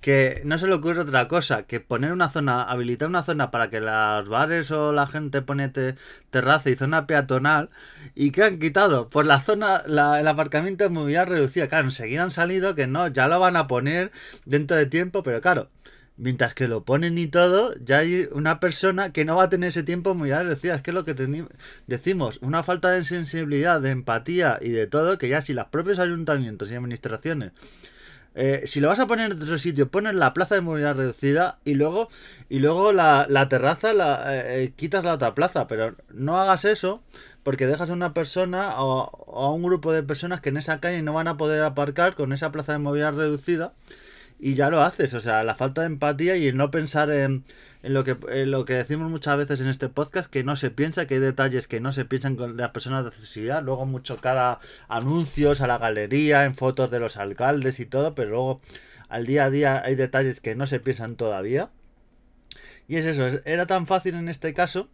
que 0.00 0.42
no 0.44 0.58
se 0.58 0.66
le 0.68 0.74
ocurre 0.74 1.00
otra 1.00 1.26
cosa 1.28 1.64
que 1.64 1.80
poner 1.80 2.12
una 2.12 2.28
zona, 2.28 2.62
habilitar 2.62 3.08
una 3.08 3.22
zona 3.22 3.50
para 3.50 3.68
que 3.68 3.80
los 3.80 4.28
bares 4.28 4.70
o 4.70 4.92
la 4.92 5.06
gente 5.06 5.42
pone 5.42 5.68
terraza 6.30 6.70
y 6.70 6.76
zona 6.76 7.06
peatonal 7.06 7.70
y 8.14 8.30
que 8.30 8.44
han 8.44 8.58
quitado 8.58 9.10
por 9.10 9.26
la 9.26 9.40
zona, 9.40 9.82
el 9.86 10.28
aparcamiento 10.28 10.84
de 10.84 10.90
movilidad 10.90 11.26
reducida. 11.26 11.68
Claro, 11.68 11.86
enseguida 11.86 12.22
han 12.22 12.30
salido 12.30 12.74
que 12.74 12.86
no, 12.86 13.08
ya 13.08 13.28
lo 13.28 13.40
van 13.40 13.56
a 13.56 13.66
poner 13.66 14.12
dentro 14.44 14.76
de 14.76 14.86
tiempo, 14.86 15.22
pero 15.22 15.40
claro, 15.40 15.68
Mientras 16.20 16.52
que 16.52 16.66
lo 16.66 16.84
ponen 16.84 17.16
y 17.16 17.28
todo, 17.28 17.76
ya 17.78 17.98
hay 17.98 18.28
una 18.32 18.58
persona 18.58 19.12
que 19.12 19.24
no 19.24 19.36
va 19.36 19.44
a 19.44 19.50
tener 19.50 19.68
ese 19.68 19.84
tiempo 19.84 20.16
muy 20.16 20.30
decía 20.30 20.74
Es 20.74 20.82
que 20.82 20.90
es 20.90 20.94
lo 20.94 21.04
que 21.04 21.14
decimos, 21.86 22.40
una 22.42 22.64
falta 22.64 22.90
de 22.90 23.04
sensibilidad, 23.04 23.80
de 23.80 23.90
empatía 23.90 24.58
y 24.60 24.70
de 24.70 24.88
todo, 24.88 25.16
que 25.16 25.28
ya 25.28 25.42
si 25.42 25.52
los 25.54 25.66
propios 25.66 26.00
ayuntamientos 26.00 26.72
y 26.72 26.74
administraciones, 26.74 27.52
eh, 28.40 28.68
si 28.68 28.78
lo 28.78 28.86
vas 28.86 29.00
a 29.00 29.08
poner 29.08 29.32
en 29.32 29.36
otro 29.36 29.58
sitio, 29.58 29.90
pones 29.90 30.14
la 30.14 30.32
plaza 30.32 30.54
de 30.54 30.60
movilidad 30.60 30.94
reducida 30.94 31.58
y 31.64 31.74
luego, 31.74 32.08
y 32.48 32.60
luego 32.60 32.92
la, 32.92 33.26
terraza 33.48 33.92
la, 33.92 34.32
eh, 34.32 34.62
eh, 34.62 34.72
quitas 34.76 35.02
la 35.02 35.14
otra 35.14 35.34
plaza, 35.34 35.66
pero 35.66 35.96
no 36.14 36.38
hagas 36.38 36.64
eso 36.64 37.02
porque 37.42 37.66
dejas 37.66 37.90
a 37.90 37.94
una 37.94 38.14
persona 38.14 38.80
o, 38.80 39.10
o 39.26 39.44
a 39.44 39.52
un 39.52 39.64
grupo 39.64 39.90
de 39.92 40.04
personas 40.04 40.40
que 40.40 40.50
en 40.50 40.56
esa 40.56 40.78
calle 40.78 41.02
no 41.02 41.12
van 41.14 41.26
a 41.26 41.36
poder 41.36 41.62
aparcar 41.64 42.14
con 42.14 42.32
esa 42.32 42.52
plaza 42.52 42.74
de 42.74 42.78
movilidad 42.78 43.16
reducida 43.16 43.72
y 44.38 44.54
ya 44.54 44.70
lo 44.70 44.82
haces. 44.82 45.14
O 45.14 45.20
sea, 45.20 45.42
la 45.42 45.56
falta 45.56 45.80
de 45.80 45.88
empatía 45.88 46.36
y 46.36 46.52
no 46.52 46.70
pensar 46.70 47.10
en, 47.10 47.42
lo 47.88 48.04
que 48.04 48.16
lo 48.46 48.64
que 48.64 48.74
decimos 48.74 49.10
muchas 49.10 49.36
veces 49.36 49.60
en 49.60 49.68
este 49.68 49.88
podcast, 49.88 50.30
que 50.30 50.44
no 50.44 50.56
se 50.56 50.70
piensa, 50.70 51.06
que 51.06 51.14
hay 51.14 51.20
detalles 51.20 51.68
que 51.68 51.80
no 51.80 51.92
se 51.92 52.04
piensan 52.04 52.36
con 52.36 52.56
las 52.56 52.70
personas 52.70 53.02
de 53.04 53.08
accesibilidad. 53.08 53.62
Luego 53.62 53.86
mucho 53.86 54.18
cara 54.18 54.60
anuncios, 54.88 55.60
a 55.60 55.66
la 55.66 55.78
galería, 55.78 56.44
en 56.44 56.54
fotos 56.54 56.90
de 56.90 57.00
los 57.00 57.16
alcaldes 57.16 57.80
y 57.80 57.86
todo, 57.86 58.14
pero 58.14 58.30
luego 58.30 58.60
al 59.08 59.26
día 59.26 59.44
a 59.44 59.50
día 59.50 59.82
hay 59.84 59.94
detalles 59.94 60.40
que 60.40 60.54
no 60.54 60.66
se 60.66 60.80
piensan 60.80 61.16
todavía. 61.16 61.70
Y 62.86 62.96
es 62.96 63.04
eso, 63.04 63.26
era 63.44 63.66
tan 63.66 63.86
fácil 63.86 64.14
en 64.14 64.28
este 64.28 64.54
caso 64.54 64.88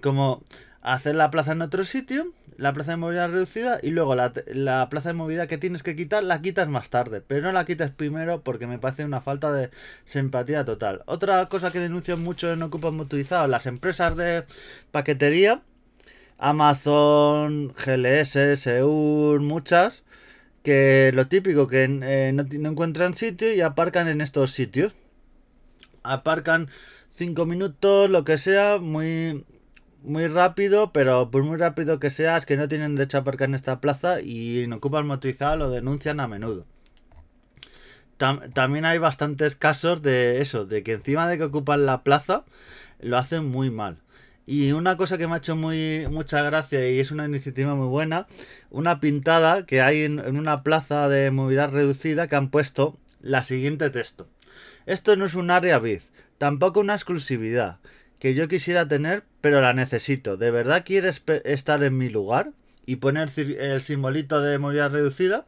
como 0.00 0.42
hacer 0.84 1.16
la 1.16 1.30
plaza 1.30 1.52
en 1.52 1.62
otro 1.62 1.84
sitio, 1.84 2.32
la 2.58 2.72
plaza 2.74 2.92
de 2.92 2.98
movilidad 2.98 3.30
reducida 3.30 3.80
y 3.82 3.90
luego 3.90 4.14
la, 4.14 4.32
plaza 4.90 5.08
de 5.08 5.14
movilidad 5.14 5.48
que 5.48 5.58
tienes 5.58 5.82
que 5.82 5.96
quitar 5.96 6.22
la 6.22 6.42
quitas 6.42 6.68
más 6.68 6.90
tarde, 6.90 7.22
pero 7.26 7.42
no 7.42 7.52
la 7.52 7.64
quites 7.64 7.90
primero 7.90 8.42
porque 8.42 8.66
me 8.66 8.78
parece 8.78 9.04
una 9.04 9.22
falta 9.22 9.50
de 9.50 9.70
simpatía 10.04 10.64
total. 10.64 11.02
Otra 11.06 11.48
cosa 11.48 11.72
que 11.72 11.80
denuncian 11.80 12.22
mucho 12.22 12.52
en 12.52 12.62
Ocupas 12.62 12.92
Motorizados, 12.92 13.48
las 13.48 13.66
empresas 13.66 14.14
de 14.16 14.44
paquetería 14.92 15.62
Amazon, 16.38 17.72
GLS, 17.74 18.60
Seur, 18.60 19.40
muchas, 19.40 20.04
que 20.62 21.12
lo 21.14 21.28
típico 21.28 21.66
que 21.66 21.84
eh, 21.84 22.32
no, 22.34 22.44
no, 22.60 22.70
encuentran 22.70 23.14
sitio 23.14 23.52
y 23.54 23.62
aparcan 23.62 24.08
en 24.08 24.20
estos 24.20 24.50
sitios. 24.50 24.94
Aparcan 26.02 26.68
5 27.12 27.46
minutos, 27.46 28.10
lo 28.10 28.24
que 28.24 28.36
sea, 28.36 28.78
muy 28.78 29.44
muy 30.04 30.26
rápido, 30.28 30.92
pero 30.92 31.30
por 31.30 31.42
muy 31.42 31.56
rápido 31.56 31.98
que 31.98 32.10
sea, 32.10 32.36
es 32.36 32.46
que 32.46 32.56
no 32.56 32.68
tienen 32.68 32.94
derecho 32.94 33.18
a 33.18 33.20
aparcar 33.22 33.48
en 33.48 33.54
esta 33.54 33.80
plaza 33.80 34.20
y 34.20 34.62
en 34.62 34.72
Ocupas 34.72 35.04
Motorizado 35.04 35.56
lo 35.56 35.70
denuncian 35.70 36.20
a 36.20 36.28
menudo. 36.28 36.66
también 38.52 38.84
hay 38.84 38.98
bastantes 38.98 39.56
casos 39.56 40.02
de 40.02 40.40
eso, 40.40 40.66
de 40.66 40.82
que 40.82 40.92
encima 40.92 41.28
de 41.28 41.38
que 41.38 41.44
ocupan 41.44 41.86
la 41.86 42.02
plaza, 42.02 42.44
lo 43.00 43.18
hacen 43.18 43.46
muy 43.46 43.70
mal. 43.70 43.98
Y 44.46 44.72
una 44.72 44.96
cosa 44.96 45.16
que 45.16 45.26
me 45.26 45.34
ha 45.34 45.38
hecho 45.38 45.56
muy 45.56 46.06
mucha 46.10 46.42
gracia 46.42 46.88
y 46.88 47.00
es 47.00 47.10
una 47.10 47.24
iniciativa 47.24 47.74
muy 47.74 47.88
buena, 47.88 48.26
una 48.70 49.00
pintada 49.00 49.64
que 49.66 49.80
hay 49.80 50.04
en, 50.04 50.18
en 50.18 50.36
una 50.36 50.62
plaza 50.62 51.08
de 51.08 51.30
movilidad 51.30 51.72
reducida 51.72 52.28
que 52.28 52.36
han 52.36 52.50
puesto 52.50 52.98
la 53.20 53.42
siguiente 53.42 53.88
texto. 53.90 54.28
Esto 54.86 55.16
no 55.16 55.24
es 55.24 55.34
un 55.34 55.50
área 55.50 55.78
biz, 55.78 56.12
tampoco 56.36 56.80
una 56.80 56.94
exclusividad 56.94 57.78
que 58.24 58.32
yo 58.32 58.48
quisiera 58.48 58.88
tener, 58.88 59.24
pero 59.42 59.60
la 59.60 59.74
necesito. 59.74 60.38
¿De 60.38 60.50
verdad 60.50 60.82
quieres 60.86 61.22
estar 61.44 61.82
en 61.82 61.98
mi 61.98 62.08
lugar? 62.08 62.52
Y 62.86 62.96
poner 62.96 63.28
el 63.36 63.82
simbolito 63.82 64.40
de 64.40 64.58
movilidad 64.58 64.90
reducida 64.92 65.44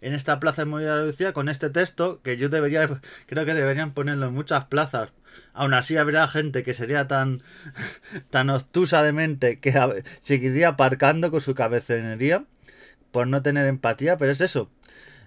en 0.00 0.12
esta 0.12 0.40
plaza 0.40 0.62
de 0.62 0.66
movilidad 0.66 0.96
reducida 0.96 1.32
con 1.32 1.48
este 1.48 1.70
texto 1.70 2.20
que 2.24 2.36
yo 2.36 2.48
debería, 2.48 3.00
creo 3.26 3.44
que 3.44 3.54
deberían 3.54 3.94
ponerlo 3.94 4.26
en 4.26 4.34
muchas 4.34 4.64
plazas. 4.64 5.12
Aún 5.52 5.72
así 5.72 5.98
habrá 5.98 6.26
gente 6.26 6.64
que 6.64 6.74
sería 6.74 7.06
tan, 7.06 7.42
tan 8.30 8.50
obtusa 8.50 9.04
de 9.04 9.12
mente 9.12 9.60
que 9.60 10.02
seguiría 10.20 10.70
aparcando 10.70 11.30
con 11.30 11.40
su 11.40 11.54
cabecenería 11.54 12.44
por 13.12 13.28
no 13.28 13.40
tener 13.40 13.68
empatía, 13.68 14.18
pero 14.18 14.32
es 14.32 14.40
eso. 14.40 14.68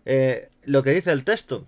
Eh, 0.03 0.49
lo 0.65 0.83
que 0.83 0.91
dice 0.91 1.13
el 1.13 1.23
texto 1.23 1.65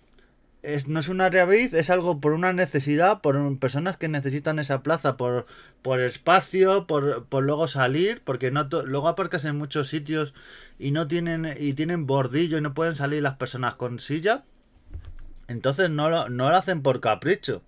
no 0.87 0.99
es 0.99 1.09
una 1.09 1.25
área 1.25 1.49
es 1.51 1.89
algo 1.89 2.19
por 2.21 2.33
una 2.33 2.53
necesidad, 2.53 3.21
por 3.21 3.57
personas 3.57 3.97
que 3.97 4.07
necesitan 4.07 4.59
esa 4.59 4.83
plaza, 4.83 5.17
por, 5.17 5.47
por 5.81 5.99
espacio, 6.01 6.85
por, 6.85 7.25
por 7.25 7.43
luego 7.43 7.67
salir, 7.67 8.21
porque 8.23 8.51
no 8.51 8.67
luego 8.85 9.07
aparcas 9.07 9.45
en 9.45 9.57
muchos 9.57 9.87
sitios 9.87 10.33
y 10.77 10.91
no 10.91 11.07
tienen, 11.07 11.55
y 11.59 11.73
tienen 11.73 12.05
bordillo 12.05 12.57
y 12.57 12.61
no 12.61 12.73
pueden 12.75 12.95
salir 12.95 13.23
las 13.23 13.37
personas 13.37 13.75
con 13.75 13.99
silla. 13.99 14.43
Entonces 15.47 15.89
no 15.89 16.09
lo, 16.09 16.29
no 16.29 16.49
lo 16.49 16.55
hacen 16.55 16.81
por 16.83 17.01
capricho. 17.01 17.63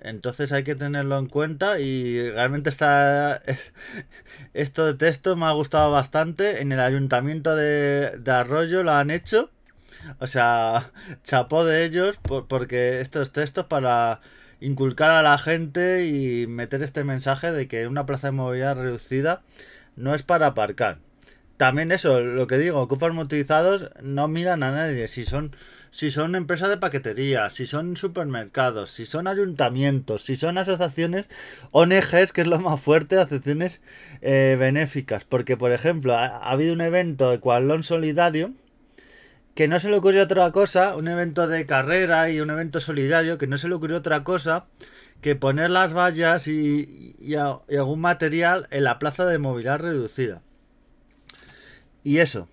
Entonces 0.00 0.52
hay 0.52 0.64
que 0.64 0.74
tenerlo 0.74 1.18
en 1.18 1.26
cuenta 1.26 1.78
y 1.80 2.30
realmente 2.30 2.70
está 2.70 3.42
esto 4.54 4.86
de 4.86 4.94
texto 4.94 5.36
me 5.36 5.46
ha 5.46 5.52
gustado 5.52 5.90
bastante. 5.90 6.62
En 6.62 6.72
el 6.72 6.80
ayuntamiento 6.80 7.56
de, 7.56 8.18
de 8.18 8.30
Arroyo 8.30 8.82
lo 8.84 8.92
han 8.92 9.10
hecho 9.10 9.50
o 10.18 10.26
sea, 10.26 10.90
chapó 11.24 11.64
de 11.64 11.84
ellos 11.84 12.18
porque 12.48 13.00
estos 13.00 13.32
textos 13.32 13.66
para 13.66 14.20
inculcar 14.60 15.10
a 15.10 15.22
la 15.22 15.38
gente 15.38 16.06
y 16.06 16.46
meter 16.46 16.82
este 16.82 17.04
mensaje 17.04 17.52
de 17.52 17.66
que 17.68 17.86
una 17.86 18.06
plaza 18.06 18.28
de 18.28 18.32
movilidad 18.32 18.76
reducida 18.76 19.42
no 19.96 20.14
es 20.14 20.22
para 20.22 20.48
aparcar. 20.48 20.98
También 21.56 21.92
eso, 21.92 22.20
lo 22.20 22.46
que 22.48 22.58
digo, 22.58 22.80
ocupas 22.80 23.12
motorizados 23.12 23.90
no 24.02 24.26
miran 24.26 24.62
a 24.64 24.72
nadie. 24.72 25.06
Si 25.06 25.24
son, 25.24 25.54
si 25.92 26.10
son 26.10 26.34
empresas 26.34 26.68
de 26.70 26.76
paquetería, 26.76 27.50
si 27.50 27.66
son 27.66 27.96
supermercados, 27.96 28.90
si 28.90 29.06
son 29.06 29.28
ayuntamientos, 29.28 30.24
si 30.24 30.34
son 30.34 30.58
asociaciones 30.58 31.28
ONGs, 31.70 32.32
que 32.32 32.40
es 32.40 32.46
lo 32.48 32.58
más 32.58 32.80
fuerte, 32.80 33.16
asociaciones 33.16 33.80
eh, 34.22 34.56
benéficas. 34.58 35.24
Porque, 35.24 35.56
por 35.56 35.70
ejemplo, 35.72 36.14
ha, 36.14 36.26
ha 36.26 36.50
habido 36.50 36.72
un 36.72 36.80
evento 36.80 37.30
de 37.30 37.38
Cualón 37.38 37.84
Solidario 37.84 38.52
que 39.54 39.68
no 39.68 39.78
se 39.80 39.90
le 39.90 39.96
ocurrió 39.96 40.22
otra 40.22 40.50
cosa, 40.50 40.96
un 40.96 41.08
evento 41.08 41.46
de 41.46 41.66
carrera 41.66 42.30
y 42.30 42.40
un 42.40 42.50
evento 42.50 42.80
solidario, 42.80 43.38
que 43.38 43.46
no 43.46 43.58
se 43.58 43.68
le 43.68 43.74
ocurrió 43.74 43.98
otra 43.98 44.24
cosa 44.24 44.66
que 45.20 45.36
poner 45.36 45.70
las 45.70 45.94
vallas 45.94 46.48
y, 46.48 47.34
algún 47.36 48.00
material 48.00 48.66
en 48.70 48.84
la 48.84 48.98
plaza 48.98 49.24
de 49.26 49.38
movilidad 49.38 49.78
reducida. 49.78 50.42
Y 52.02 52.18
eso, 52.18 52.48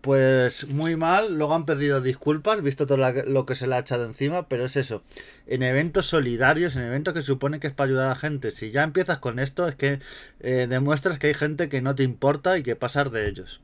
pues 0.00 0.66
muy 0.68 0.96
mal, 0.96 1.34
luego 1.34 1.54
han 1.54 1.66
pedido 1.66 2.00
disculpas, 2.00 2.62
visto 2.62 2.86
todo 2.86 2.96
lo 2.96 3.44
que 3.44 3.54
se 3.54 3.66
le 3.66 3.74
ha 3.74 3.80
echado 3.80 4.06
encima, 4.06 4.48
pero 4.48 4.64
es 4.64 4.76
eso, 4.76 5.02
en 5.46 5.62
eventos 5.62 6.06
solidarios, 6.06 6.76
en 6.76 6.84
eventos 6.84 7.12
que 7.12 7.22
supone 7.22 7.60
que 7.60 7.66
es 7.66 7.74
para 7.74 7.88
ayudar 7.88 8.06
a 8.06 8.10
la 8.10 8.16
gente, 8.16 8.52
si 8.52 8.70
ya 8.70 8.84
empiezas 8.84 9.18
con 9.18 9.38
esto 9.38 9.68
es 9.68 9.74
que 9.74 10.00
eh, 10.40 10.66
demuestras 10.68 11.18
que 11.18 11.26
hay 11.26 11.34
gente 11.34 11.68
que 11.68 11.82
no 11.82 11.94
te 11.94 12.04
importa 12.04 12.56
y 12.56 12.62
que 12.62 12.76
pasar 12.76 13.10
de 13.10 13.28
ellos 13.28 13.60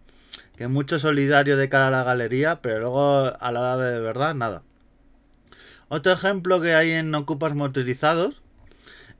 que 0.57 0.69
mucho 0.69 0.99
solidario 0.99 1.57
de 1.57 1.69
cara 1.69 1.89
a 1.89 1.91
la 1.91 2.05
galería, 2.05 2.61
pero 2.63 2.81
luego 2.81 3.33
a 3.39 3.53
la 3.53 3.61
hora 3.61 3.77
de 3.77 4.01
verdad, 4.01 4.35
nada. 4.35 4.63
Otro 5.89 6.13
ejemplo 6.13 6.61
que 6.61 6.75
hay 6.75 6.93
en 6.93 7.15
Ocupas 7.15 7.55
motorizados, 7.55 8.43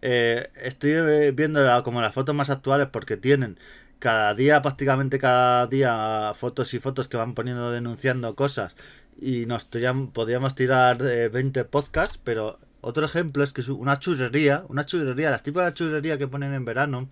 eh, 0.03 0.51
estoy 0.63 0.93
eh, 0.93 1.33
viendo 1.33 1.61
como 1.83 2.01
las 2.01 2.15
fotos 2.15 2.35
más 2.35 2.51
actuales 2.51 2.89
porque 2.93 3.17
tienen 3.17 3.59
cada 3.99 4.35
día, 4.35 4.61
prácticamente 4.63 5.19
cada 5.19 5.67
día, 5.67 6.33
fotos 6.35 6.75
y 6.75 6.79
fotos 6.79 7.09
que 7.09 7.17
van 7.17 7.35
poniendo 7.35 7.71
denunciando 7.71 8.35
cosas 8.35 8.75
y 9.21 9.47
nos 9.47 9.69
podríamos 10.13 10.55
tirar 10.55 10.99
20 10.99 11.61
eh, 11.61 11.65
podcasts, 11.65 12.21
pero 12.23 12.59
otro 12.81 13.07
ejemplo 13.07 13.43
es 13.45 13.53
que 13.53 13.63
es 13.63 13.69
una 13.69 13.99
churrería, 13.99 14.65
una 14.69 14.85
churrería, 14.85 15.31
las 15.31 15.43
tipos 15.43 15.65
de 15.65 15.73
churrería 15.73 16.19
que 16.19 16.29
ponen 16.29 16.53
en 16.53 16.65
verano 16.65 17.09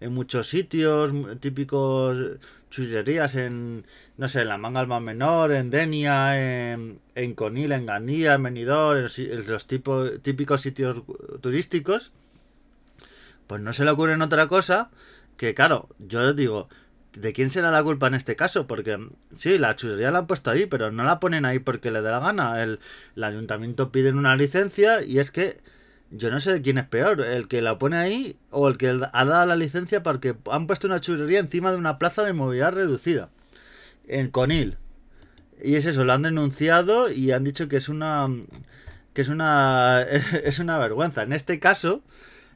en 0.00 0.12
muchos 0.12 0.48
sitios, 0.48 1.12
típicos 1.40 2.38
churrerías 2.70 3.34
en, 3.36 3.86
no 4.16 4.28
sé, 4.28 4.42
en 4.42 4.48
la 4.48 4.58
Manga 4.58 4.84
más 4.86 5.00
Menor, 5.02 5.52
en 5.52 5.70
Denia, 5.70 6.72
en, 6.72 7.00
en 7.14 7.34
Conil, 7.34 7.72
en 7.72 7.86
Ganía, 7.86 8.34
en 8.34 8.42
Benidorm, 8.42 9.06
en, 9.16 9.46
los 9.46 9.66
típicos 9.66 10.60
sitios 10.60 11.02
turísticos, 11.40 12.12
pues 13.46 13.60
no 13.60 13.72
se 13.72 13.84
le 13.84 13.90
ocurre 13.90 14.14
en 14.14 14.22
otra 14.22 14.48
cosa 14.48 14.90
que, 15.36 15.54
claro, 15.54 15.88
yo 15.98 16.34
digo, 16.34 16.68
¿de 17.14 17.32
quién 17.32 17.50
será 17.50 17.70
la 17.70 17.82
culpa 17.82 18.08
en 18.08 18.14
este 18.14 18.36
caso? 18.36 18.66
Porque 18.66 18.98
sí, 19.34 19.58
la 19.58 19.76
churrería 19.76 20.10
la 20.10 20.20
han 20.20 20.26
puesto 20.26 20.50
ahí, 20.50 20.66
pero 20.66 20.90
no 20.90 21.04
la 21.04 21.20
ponen 21.20 21.44
ahí 21.44 21.58
porque 21.58 21.90
le 21.90 22.02
da 22.02 22.12
la 22.12 22.20
gana. 22.20 22.62
El, 22.62 22.80
el 23.16 23.24
ayuntamiento 23.24 23.92
pide 23.92 24.12
una 24.12 24.36
licencia 24.36 25.02
y 25.02 25.18
es 25.18 25.30
que 25.30 25.60
yo 26.10 26.30
no 26.30 26.40
sé 26.40 26.62
quién 26.62 26.78
es 26.78 26.86
peor, 26.86 27.20
el 27.20 27.48
que 27.48 27.62
la 27.62 27.78
pone 27.78 27.96
ahí 27.96 28.36
o 28.50 28.68
el 28.68 28.78
que 28.78 28.88
ha 28.88 29.24
dado 29.24 29.46
la 29.46 29.56
licencia 29.56 30.02
porque 30.02 30.36
han 30.50 30.66
puesto 30.66 30.86
una 30.86 31.00
churrería 31.00 31.40
encima 31.40 31.70
de 31.70 31.76
una 31.76 31.98
plaza 31.98 32.22
de 32.22 32.32
movilidad 32.32 32.72
reducida. 32.72 33.30
En 34.06 34.30
Conil. 34.30 34.78
Y 35.62 35.74
es 35.74 35.86
eso, 35.86 36.04
lo 36.04 36.12
han 36.12 36.22
denunciado 36.22 37.10
y 37.10 37.32
han 37.32 37.44
dicho 37.44 37.68
que 37.68 37.76
es 37.76 37.88
una 37.88 38.28
que 39.14 39.22
es 39.22 39.28
una 39.28 40.02
es 40.44 40.58
una 40.58 40.78
vergüenza. 40.78 41.22
En 41.22 41.32
este 41.32 41.58
caso, 41.58 42.02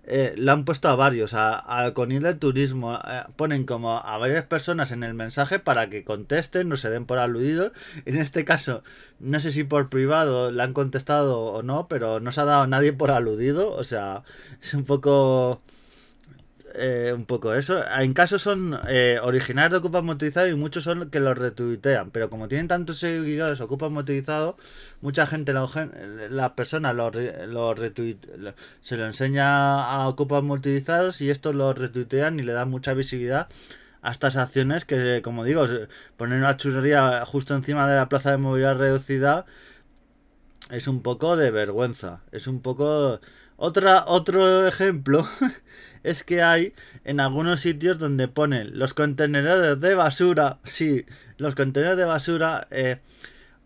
eh, 0.05 0.35
lo 0.37 0.53
han 0.53 0.65
puesto 0.65 0.89
a 0.89 0.97
varios, 0.97 1.35
al 1.35 1.93
Conil 1.93 2.23
del 2.23 2.39
Turismo, 2.39 2.97
eh, 2.97 3.25
ponen 3.37 3.65
como 3.65 3.99
a 3.99 4.19
varias 4.19 4.45
personas 4.45 4.93
en 4.93 5.05
el 5.05 5.15
mensaje 5.15 5.59
para 5.59 5.91
que 5.91 6.05
contesten, 6.05 6.69
no 6.69 6.77
se 6.77 6.91
den 6.91 7.07
por 7.07 7.19
aludidos. 7.19 7.73
En 8.07 8.17
este 8.17 8.45
caso, 8.45 8.83
no 9.21 9.39
sé 9.41 9.53
si 9.53 9.65
por 9.65 9.89
privado 9.91 10.51
le 10.51 10.63
han 10.63 10.73
contestado 10.73 11.41
o 11.41 11.63
no, 11.63 11.87
pero 11.89 12.21
no 12.21 12.33
se 12.33 12.41
ha 12.41 12.45
dado 12.45 12.67
nadie 12.67 12.93
por 12.93 13.11
aludido, 13.11 13.73
o 13.73 13.85
sea, 13.85 14.25
es 14.63 14.75
un 14.75 14.85
poco 14.85 15.61
eh, 16.75 17.13
un 17.15 17.25
poco 17.25 17.55
eso. 17.55 17.83
En 17.99 18.15
casos 18.15 18.43
son 18.43 18.79
eh, 18.89 19.19
originales 19.23 19.73
de 19.73 19.79
Ocupa 19.79 20.03
Motorizado 20.03 20.49
y 20.49 20.55
muchos 20.55 20.85
son 20.85 21.11
que 21.11 21.21
los 21.21 21.37
retuitean. 21.37 22.11
Pero 22.11 22.31
como 22.31 22.49
tienen 22.49 22.69
tantos 22.69 22.99
seguidores 22.99 23.61
Ocupa 23.61 23.89
Motorizado, 23.89 24.57
mucha 25.01 25.27
gente, 25.27 25.53
las 25.53 26.51
personas 26.53 26.95
lo, 26.95 27.11
lo, 27.11 27.75
se 28.81 28.97
lo 28.97 29.07
enseña 29.07 29.85
a 29.85 30.09
Ocupa 30.09 30.41
Motorizados 30.41 31.21
y 31.21 31.31
estos 31.31 31.55
lo 31.55 31.73
retuitean 31.73 32.39
y 32.41 32.43
le 32.43 32.53
dan 32.53 32.71
mucha 32.71 32.95
visibilidad 32.95 33.49
a 34.03 34.13
estas 34.13 34.37
acciones 34.37 34.85
que, 34.85 35.21
como 35.23 35.45
digo, 35.45 35.67
poner 36.17 36.39
una 36.39 36.57
churrería 36.57 37.25
justo 37.27 37.55
encima 37.55 37.89
de 37.89 37.97
la 37.97 38.09
plaza 38.09 38.31
de 38.31 38.39
movilidad 38.39 38.77
reducida 38.77 39.45
es 40.71 40.87
un 40.89 41.03
poco 41.03 41.37
de 41.37 41.51
vergüenza. 41.51 42.21
Es 42.33 42.47
un 42.47 42.61
poco... 42.61 43.21
Otra, 43.63 44.05
otro 44.07 44.67
ejemplo 44.67 45.29
es 46.03 46.25
que 46.25 46.41
hay 46.41 46.73
en 47.05 47.21
algunos 47.21 47.61
sitios 47.61 47.99
donde 47.99 48.27
ponen 48.27 48.79
los 48.79 48.95
contenedores 48.95 49.79
de 49.81 49.95
basura, 49.95 50.61
sí, 50.65 51.05
los 51.37 51.55
contenedores 51.55 51.99
de 51.99 52.07
basura, 52.07 52.69
eh, 52.71 53.01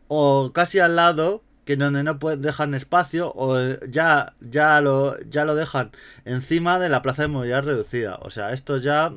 o 0.08 0.50
casi 0.52 0.80
al 0.80 0.96
lado, 0.96 1.44
que 1.64 1.76
donde 1.76 2.02
no 2.02 2.18
pueden, 2.18 2.42
dejan 2.42 2.74
espacio, 2.74 3.32
o 3.36 3.56
ya, 3.86 4.34
ya, 4.40 4.80
lo, 4.80 5.16
ya 5.30 5.44
lo 5.44 5.54
dejan 5.54 5.92
encima 6.24 6.80
de 6.80 6.88
la 6.88 7.00
plaza 7.00 7.22
de 7.22 7.28
movilidad 7.28 7.62
reducida. 7.62 8.16
O 8.20 8.30
sea, 8.30 8.52
esto 8.52 8.78
ya 8.78 9.12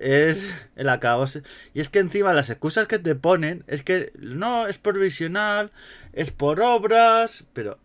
es 0.00 0.68
el 0.74 0.88
acabo. 0.88 1.26
Y 1.72 1.80
es 1.80 1.88
que 1.88 2.00
encima 2.00 2.32
las 2.32 2.50
excusas 2.50 2.88
que 2.88 2.98
te 2.98 3.14
ponen 3.14 3.62
es 3.68 3.84
que 3.84 4.12
no, 4.18 4.66
es 4.66 4.78
provisional, 4.78 5.70
es 6.12 6.32
por 6.32 6.60
obras, 6.60 7.44
pero 7.52 7.78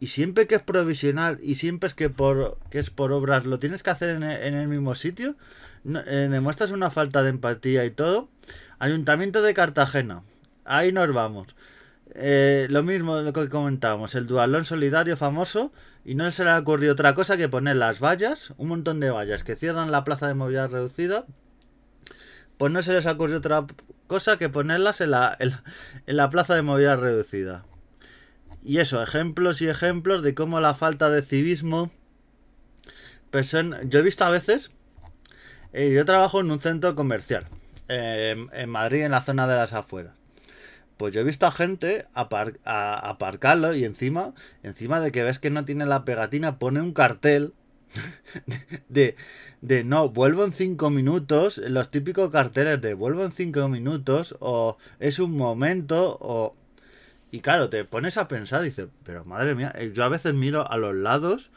y 0.00 0.08
siempre 0.08 0.46
que 0.46 0.56
es 0.56 0.62
provisional 0.62 1.38
y 1.42 1.56
siempre 1.56 1.88
es 1.88 1.94
que 1.94 2.10
por 2.10 2.58
que 2.70 2.78
es 2.78 2.90
por 2.90 3.12
obras 3.12 3.46
lo 3.46 3.58
tienes 3.58 3.82
que 3.82 3.90
hacer 3.90 4.10
en, 4.10 4.22
el 4.22 4.68
mismo 4.68 4.94
sitio 4.94 5.34
eh, 5.84 6.28
demuestras 6.30 6.70
una 6.70 6.90
falta 6.90 7.22
de 7.22 7.30
empatía 7.30 7.84
y 7.84 7.90
todo 7.90 8.28
ayuntamiento 8.78 9.42
de 9.42 9.54
Cartagena 9.54 10.22
ahí 10.64 10.92
nos 10.92 11.12
vamos. 11.12 11.48
Eh, 12.14 12.66
lo 12.70 12.82
mismo 12.82 13.18
lo 13.18 13.32
que 13.32 13.48
comentábamos 13.48 14.14
el 14.14 14.26
dualón 14.26 14.64
solidario 14.64 15.16
famoso 15.16 15.72
y 16.04 16.14
no 16.14 16.30
se 16.30 16.44
le 16.44 16.50
ha 16.50 16.58
ocurrido 16.58 16.92
otra 16.92 17.14
cosa 17.14 17.36
que 17.36 17.48
poner 17.48 17.76
las 17.76 18.00
vallas 18.00 18.54
un 18.56 18.68
montón 18.68 18.98
de 19.00 19.10
vallas 19.10 19.44
que 19.44 19.56
cierran 19.56 19.90
la 19.90 20.04
plaza 20.04 20.26
de 20.26 20.34
movilidad 20.34 20.70
reducida 20.70 21.26
pues 22.56 22.72
no 22.72 22.82
se 22.82 22.94
les 22.94 23.06
ha 23.06 23.12
ocurrido 23.12 23.38
otra 23.38 23.66
cosa 24.06 24.38
que 24.38 24.48
ponerlas 24.48 25.00
en 25.02 25.10
la, 25.10 25.36
en 25.38 26.16
la 26.16 26.30
plaza 26.30 26.54
de 26.54 26.62
movilidad 26.62 26.98
reducida 26.98 27.64
y 28.68 28.80
eso, 28.80 29.02
ejemplos 29.02 29.62
y 29.62 29.68
ejemplos 29.68 30.22
de 30.22 30.34
cómo 30.34 30.60
la 30.60 30.74
falta 30.74 31.08
de 31.08 31.22
civismo... 31.22 31.90
Yo 33.32 33.98
he 33.98 34.02
visto 34.02 34.26
a 34.26 34.30
veces... 34.30 34.70
Eh, 35.72 35.90
yo 35.94 36.04
trabajo 36.04 36.40
en 36.40 36.50
un 36.50 36.60
centro 36.60 36.94
comercial. 36.94 37.46
en 37.88 38.68
Madrid, 38.68 39.04
en 39.04 39.12
la 39.12 39.22
zona 39.22 39.48
de 39.48 39.56
las 39.56 39.72
afueras. 39.72 40.12
Pues 40.98 41.14
yo 41.14 41.22
he 41.22 41.24
visto 41.24 41.46
a 41.46 41.50
gente 41.50 42.08
aparcarlo 42.12 43.74
y 43.74 43.84
encima, 43.84 44.34
encima 44.62 45.00
de 45.00 45.12
que 45.12 45.24
ves 45.24 45.38
que 45.38 45.48
no 45.48 45.64
tiene 45.64 45.86
la 45.86 46.04
pegatina, 46.04 46.58
pone 46.58 46.82
un 46.82 46.92
cartel 46.92 47.54
de, 48.90 49.16
de 49.62 49.82
no, 49.82 50.10
vuelvo 50.10 50.44
en 50.44 50.52
cinco 50.52 50.90
minutos, 50.90 51.56
los 51.56 51.90
típicos 51.90 52.30
carteles 52.30 52.82
de 52.82 52.92
vuelvo 52.92 53.24
en 53.24 53.32
cinco 53.32 53.66
minutos, 53.70 54.36
o 54.40 54.76
es 55.00 55.20
un 55.20 55.38
momento, 55.38 56.18
o 56.20 56.54
y 57.30 57.40
claro, 57.40 57.68
te 57.68 57.84
pones 57.84 58.16
a 58.16 58.28
pensar, 58.28 58.62
dices, 58.62 58.88
pero 59.04 59.24
madre 59.24 59.54
mía, 59.54 59.72
eh, 59.76 59.92
yo 59.94 60.04
a 60.04 60.08
veces 60.08 60.34
miro 60.34 60.70
a 60.70 60.76
los 60.76 60.94
lados 60.94 61.50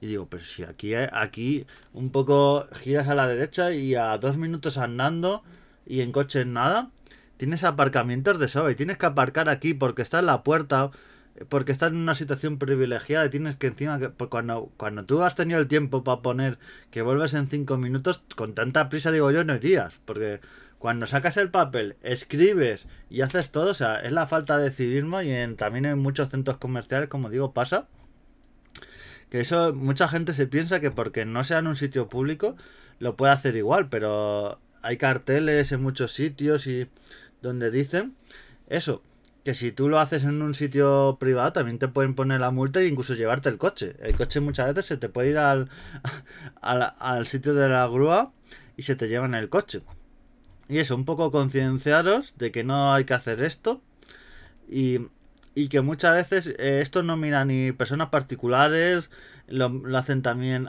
y 0.00 0.08
digo, 0.08 0.26
pero 0.28 0.42
si 0.42 0.64
aquí, 0.64 0.94
aquí 0.94 1.64
un 1.92 2.10
poco 2.10 2.66
giras 2.72 3.08
a 3.08 3.14
la 3.14 3.28
derecha 3.28 3.72
y 3.72 3.94
a 3.94 4.18
dos 4.18 4.36
minutos 4.36 4.76
andando 4.76 5.44
y 5.86 6.00
en 6.00 6.10
coche 6.10 6.44
nada, 6.44 6.90
tienes 7.36 7.62
aparcamientos 7.62 8.40
de 8.40 8.48
sobra 8.48 8.72
y 8.72 8.74
tienes 8.74 8.98
que 8.98 9.06
aparcar 9.06 9.48
aquí 9.48 9.74
porque 9.74 10.02
está 10.02 10.18
en 10.18 10.26
la 10.26 10.42
puerta, 10.42 10.90
porque 11.48 11.70
estás 11.70 11.90
en 11.90 11.98
una 11.98 12.16
situación 12.16 12.58
privilegiada 12.58 13.26
y 13.26 13.30
tienes 13.30 13.54
que 13.54 13.68
encima, 13.68 14.00
que, 14.00 14.08
pues 14.08 14.28
cuando, 14.28 14.72
cuando 14.76 15.04
tú 15.04 15.22
has 15.22 15.36
tenido 15.36 15.60
el 15.60 15.68
tiempo 15.68 16.02
para 16.02 16.20
poner 16.20 16.58
que 16.90 17.02
vuelves 17.02 17.34
en 17.34 17.46
cinco 17.46 17.76
minutos, 17.78 18.22
con 18.34 18.54
tanta 18.54 18.88
prisa 18.88 19.12
digo 19.12 19.30
yo 19.30 19.44
no 19.44 19.54
irías, 19.54 19.94
porque 20.04 20.40
cuando 20.82 21.06
sacas 21.06 21.36
el 21.36 21.48
papel, 21.48 21.94
escribes 22.02 22.88
y 23.08 23.20
haces 23.20 23.52
todo, 23.52 23.70
o 23.70 23.74
sea, 23.74 24.00
es 24.00 24.10
la 24.10 24.26
falta 24.26 24.58
de 24.58 24.72
civismo 24.72 25.22
y 25.22 25.30
en, 25.30 25.54
también 25.54 25.84
en 25.84 26.00
muchos 26.00 26.30
centros 26.30 26.56
comerciales, 26.56 27.08
como 27.08 27.30
digo, 27.30 27.52
pasa. 27.52 27.86
Que 29.30 29.38
eso 29.38 29.72
mucha 29.72 30.08
gente 30.08 30.32
se 30.32 30.48
piensa 30.48 30.80
que 30.80 30.90
porque 30.90 31.24
no 31.24 31.44
sea 31.44 31.60
en 31.60 31.68
un 31.68 31.76
sitio 31.76 32.08
público 32.08 32.56
lo 32.98 33.16
puede 33.16 33.32
hacer 33.32 33.54
igual, 33.54 33.90
pero 33.90 34.58
hay 34.82 34.96
carteles 34.96 35.70
en 35.70 35.84
muchos 35.84 36.14
sitios 36.14 36.66
y 36.66 36.88
donde 37.42 37.70
dicen 37.70 38.16
eso, 38.66 39.04
que 39.44 39.54
si 39.54 39.70
tú 39.70 39.88
lo 39.88 40.00
haces 40.00 40.24
en 40.24 40.42
un 40.42 40.52
sitio 40.52 41.16
privado 41.20 41.52
también 41.52 41.78
te 41.78 41.86
pueden 41.86 42.16
poner 42.16 42.40
la 42.40 42.50
multa 42.50 42.80
e 42.80 42.88
incluso 42.88 43.14
llevarte 43.14 43.50
el 43.50 43.58
coche. 43.58 43.94
El 44.00 44.16
coche 44.16 44.40
muchas 44.40 44.74
veces 44.74 44.86
se 44.86 44.96
te 44.96 45.08
puede 45.08 45.30
ir 45.30 45.38
al, 45.38 45.70
al, 46.60 46.92
al 46.98 47.28
sitio 47.28 47.54
de 47.54 47.68
la 47.68 47.86
grúa 47.86 48.32
y 48.76 48.82
se 48.82 48.96
te 48.96 49.06
llevan 49.06 49.36
el 49.36 49.48
coche. 49.48 49.82
Y 50.72 50.78
eso, 50.78 50.96
un 50.96 51.04
poco 51.04 51.30
concienciaros 51.30 52.32
de 52.38 52.50
que 52.50 52.64
no 52.64 52.94
hay 52.94 53.04
que 53.04 53.12
hacer 53.12 53.42
esto. 53.42 53.82
Y, 54.70 55.00
que 55.68 55.82
muchas 55.82 56.14
veces 56.14 56.54
eh, 56.58 56.80
esto 56.80 57.02
no 57.02 57.18
mira 57.18 57.44
ni 57.44 57.72
personas 57.72 58.08
particulares, 58.08 59.10
lo, 59.48 59.70
hacen 59.94 60.22
también 60.22 60.66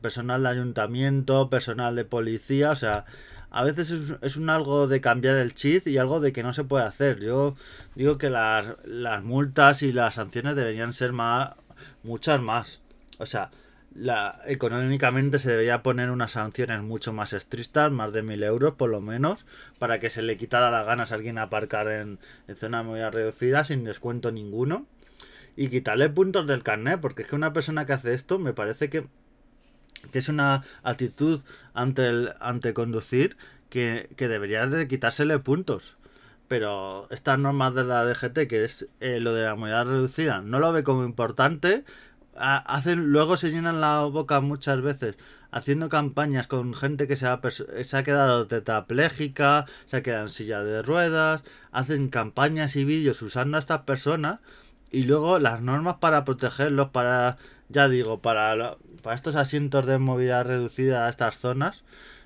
personal 0.00 0.44
de 0.44 0.48
ayuntamiento, 0.48 1.50
personal 1.50 1.96
de 1.96 2.04
policía, 2.04 2.70
o 2.70 2.76
sea, 2.76 3.04
a 3.50 3.64
veces 3.64 3.90
es, 4.22 4.36
un 4.36 4.48
algo 4.48 4.86
de 4.86 5.00
cambiar 5.00 5.38
el 5.38 5.54
chip 5.54 5.88
y 5.88 5.98
algo 5.98 6.20
de 6.20 6.32
que 6.32 6.44
no 6.44 6.52
se 6.52 6.62
puede 6.62 6.84
hacer. 6.84 7.18
Yo 7.18 7.56
digo 7.96 8.16
que 8.16 8.30
las, 8.30 8.76
las 8.84 9.24
multas 9.24 9.82
y 9.82 9.92
las 9.92 10.14
sanciones 10.14 10.54
deberían 10.54 10.92
ser 10.92 11.12
más, 11.12 11.54
muchas 12.04 12.40
más. 12.40 12.80
O 13.18 13.26
sea, 13.26 13.50
la, 13.94 14.40
económicamente 14.46 15.38
se 15.38 15.50
debería 15.50 15.82
poner 15.82 16.10
unas 16.10 16.32
sanciones 16.32 16.82
mucho 16.82 17.12
más 17.12 17.32
estrictas, 17.32 17.90
más 17.90 18.12
de 18.12 18.22
mil 18.22 18.42
euros 18.42 18.74
por 18.74 18.90
lo 18.90 19.00
menos, 19.00 19.44
para 19.78 19.98
que 19.98 20.10
se 20.10 20.22
le 20.22 20.36
quitara 20.36 20.70
las 20.70 20.86
ganas 20.86 21.12
a 21.12 21.16
alguien 21.16 21.38
a 21.38 21.42
aparcar 21.42 21.88
en, 21.88 22.18
en 22.48 22.56
zona 22.56 22.82
muy 22.82 23.00
reducida 23.00 23.64
sin 23.64 23.84
descuento 23.84 24.32
ninguno. 24.32 24.86
Y 25.56 25.68
quitarle 25.68 26.08
puntos 26.08 26.46
del 26.46 26.62
carnet, 26.62 27.00
porque 27.00 27.22
es 27.22 27.28
que 27.28 27.36
una 27.36 27.52
persona 27.52 27.84
que 27.84 27.92
hace 27.92 28.14
esto 28.14 28.38
me 28.38 28.54
parece 28.54 28.88
que, 28.88 29.06
que 30.12 30.18
es 30.20 30.28
una 30.28 30.62
actitud 30.82 31.42
ante, 31.74 32.06
el, 32.06 32.34
ante 32.40 32.72
conducir 32.72 33.36
que, 33.68 34.08
que 34.16 34.28
debería 34.28 34.66
de 34.66 34.88
quitársele 34.88 35.38
puntos 35.40 35.96
pero 36.50 37.08
estas 37.10 37.38
normas 37.38 37.76
de 37.76 37.84
la 37.84 38.04
DGT, 38.04 38.48
que 38.48 38.64
es 38.64 38.88
eh, 38.98 39.20
lo 39.20 39.32
de 39.32 39.44
la 39.44 39.54
movilidad 39.54 39.86
reducida, 39.86 40.40
no 40.40 40.58
lo 40.58 40.72
ve 40.72 40.82
como 40.82 41.04
importante, 41.04 41.84
hacen, 42.40 43.12
luego 43.12 43.36
se 43.36 43.50
llenan 43.50 43.80
la 43.80 44.00
boca 44.04 44.40
muchas 44.40 44.80
veces 44.80 45.16
haciendo 45.52 45.88
campañas 45.88 46.46
con 46.46 46.74
gente 46.74 47.06
que 47.06 47.16
se 47.16 47.26
ha, 47.26 47.40
se 47.84 47.96
ha 47.96 48.04
quedado 48.04 48.46
tetrapléjica, 48.46 49.66
se 49.86 49.98
ha 49.98 50.02
quedado 50.02 50.26
en 50.26 50.32
silla 50.32 50.62
de 50.62 50.82
ruedas, 50.82 51.42
hacen 51.72 52.08
campañas 52.08 52.76
y 52.76 52.84
vídeos 52.84 53.20
usando 53.22 53.56
a 53.56 53.60
estas 53.60 53.82
personas 53.82 54.40
y 54.90 55.04
luego 55.04 55.38
las 55.38 55.60
normas 55.60 55.96
para 56.00 56.24
protegerlos, 56.24 56.90
para, 56.90 57.38
ya 57.68 57.88
digo, 57.88 58.20
para, 58.20 58.76
para 59.02 59.16
estos 59.16 59.36
asientos 59.36 59.86
de 59.86 59.98
movilidad 59.98 60.46
reducida 60.46 61.06
a 61.06 61.10
estas 61.10 61.36
zonas, 61.36 61.82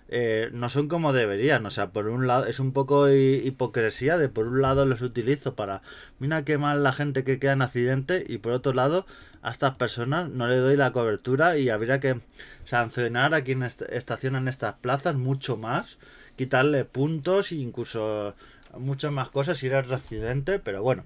eh, 0.08 0.50
no 0.52 0.68
son 0.68 0.88
como 0.88 1.12
deberían. 1.12 1.64
O 1.66 1.70
sea, 1.70 1.90
por 1.90 2.08
un 2.08 2.26
lado 2.26 2.46
es 2.46 2.60
un 2.60 2.72
poco 2.72 3.10
hipocresía 3.10 4.18
de 4.18 4.28
por 4.28 4.46
un 4.48 4.62
lado 4.62 4.86
los 4.86 5.02
utilizo 5.02 5.54
para, 5.54 5.82
mira 6.18 6.44
qué 6.44 6.58
mal 6.58 6.82
la 6.82 6.92
gente 6.92 7.24
que 7.24 7.38
queda 7.38 7.52
en 7.52 7.62
accidente 7.62 8.24
y 8.26 8.38
por 8.38 8.52
otro 8.52 8.72
lado 8.72 9.06
a 9.42 9.50
estas 9.50 9.76
personas 9.76 10.30
no 10.30 10.46
le 10.46 10.56
doy 10.56 10.76
la 10.76 10.92
cobertura 10.92 11.58
y 11.58 11.68
habría 11.68 12.00
que 12.00 12.20
sancionar 12.64 13.34
a 13.34 13.44
quienes 13.44 13.76
estacionan 13.90 14.48
estas 14.48 14.74
plazas 14.74 15.14
mucho 15.16 15.56
más, 15.56 15.98
quitarle 16.36 16.84
puntos 16.84 17.52
e 17.52 17.56
incluso 17.56 18.34
muchas 18.78 19.12
más 19.12 19.30
cosas 19.30 19.58
si 19.58 19.66
eres 19.66 19.88
residente, 19.88 20.58
pero 20.58 20.82
bueno. 20.82 21.02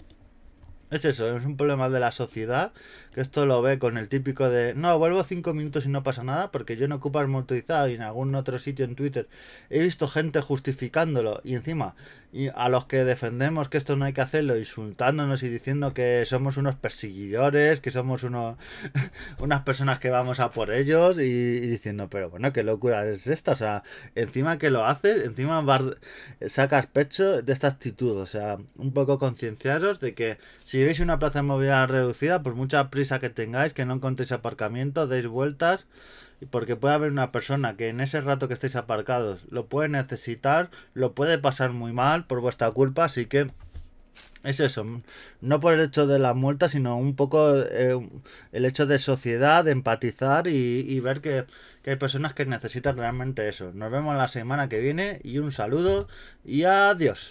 Es 0.91 1.05
eso, 1.05 1.37
es 1.37 1.45
un 1.45 1.59
problema 1.59 1.91
de 1.91 2.01
la 2.01 2.11
sociedad, 2.13 2.73
que 3.13 3.21
esto 3.21 3.45
lo 3.45 3.61
ve 3.61 3.79
con 3.79 3.99
el 3.99 4.09
típico 4.09 4.49
de, 4.49 4.75
no, 4.75 4.99
vuelvo 4.99 5.23
cinco 5.23 5.53
minutos 5.53 5.85
y 5.85 5.91
no 5.91 6.03
pasa 6.03 6.25
nada, 6.25 6.51
porque 6.51 6.79
yo 6.79 6.89
no 6.89 6.97
ocupo 6.97 7.21
el 7.21 7.29
motorizado 7.29 7.89
y 7.89 7.95
en 7.95 8.01
algún 8.01 8.35
otro 8.35 8.59
sitio 8.59 8.87
en 8.87 8.95
Twitter 8.97 9.29
he 9.69 9.81
visto 9.83 10.09
gente 10.09 10.41
justificándolo 10.41 11.41
y 11.45 11.57
encima 11.57 11.95
y 12.31 12.49
a 12.55 12.69
los 12.69 12.85
que 12.85 13.05
defendemos 13.05 13.69
que 13.69 13.79
esto 13.79 13.97
no 13.97 14.05
hay 14.05 14.13
que 14.13 14.21
hacerlo, 14.21 14.59
insultándonos 14.59 15.43
y 15.43 15.49
diciendo 15.49 15.95
que 15.95 16.25
somos 16.27 16.59
unos 16.59 16.77
perseguidores, 16.77 17.81
que 17.81 17.91
somos 17.91 18.23
unos, 18.23 18.59
unas 19.39 19.63
personas 19.63 19.99
que 19.99 20.11
vamos 20.11 20.39
a 20.39 20.51
por 20.51 20.71
ellos 20.71 21.19
y, 21.19 21.61
diciendo, 21.61 22.09
pero 22.11 22.29
bueno, 22.29 22.53
qué 22.53 22.63
locura 22.63 23.07
es 23.07 23.27
esta, 23.27 23.53
o 23.53 23.57
sea, 23.57 23.83
encima 24.15 24.59
que 24.59 24.71
lo 24.71 24.85
haces, 24.85 25.25
encima 25.25 25.65
sacas 26.49 26.87
pecho 26.87 27.41
de 27.43 27.53
esta 27.53 27.69
actitud, 27.69 28.19
o 28.19 28.27
sea, 28.27 28.59
un 28.77 28.93
poco 28.93 29.19
concienciaros 29.19 29.99
de 30.01 30.15
que 30.15 30.39
si 30.65 30.85
veis 30.85 31.01
una 31.01 31.19
plaza 31.19 31.39
de 31.39 31.45
movilidad 31.45 31.89
reducida, 31.89 32.43
por 32.43 32.55
mucha 32.55 32.91
prisa 32.91 33.21
que 33.21 33.31
tengáis, 33.31 33.73
que 33.73 33.87
no 33.87 33.95
encontréis 33.95 34.33
aparcamiento, 34.33 35.07
deis 35.07 35.27
vueltas, 35.27 35.87
porque 36.47 36.77
puede 36.77 36.95
haber 36.95 37.11
una 37.11 37.33
persona 37.33 37.77
que 37.77 37.89
en 37.89 38.01
ese 38.01 38.21
rato 38.21 38.49
que 38.49 38.55
estéis 38.55 38.77
aparcados 38.77 39.45
lo 39.51 39.67
puede 39.67 39.89
necesitar, 39.89 40.71
lo 40.95 41.15
puede 41.15 41.39
pasar 41.39 41.73
muy 41.73 41.93
mal 41.93 42.27
por 42.27 42.41
vuestra 42.41 42.71
culpa, 42.71 43.05
así 43.05 43.27
que 43.27 43.51
es 44.45 44.61
eso, 44.61 44.87
no 45.41 45.61
por 45.61 45.75
el 45.75 45.81
hecho 45.81 46.07
de 46.07 46.19
la 46.19 46.33
multa, 46.33 46.69
sino 46.69 46.97
un 46.97 47.17
poco 47.17 47.57
eh, 47.57 47.99
el 48.53 48.65
hecho 48.65 48.87
de 48.87 48.99
sociedad, 48.99 49.65
de 49.65 49.73
empatizar 49.73 50.47
y, 50.47 51.01
ver 51.01 51.21
que, 51.21 51.45
que 51.83 51.91
hay 51.91 51.97
personas 51.97 52.35
que 52.35 52.47
necesitan 52.47 52.97
realmente 52.97 53.49
eso. 53.49 53.73
Nos 53.75 53.91
vemos 53.91 54.17
la 54.17 54.29
semana 54.29 54.69
que 54.69 54.81
viene 54.81 55.21
y 55.25 55.39
un 55.39 55.51
saludo 55.51 56.09
y 56.45 56.63
adiós. 56.65 57.27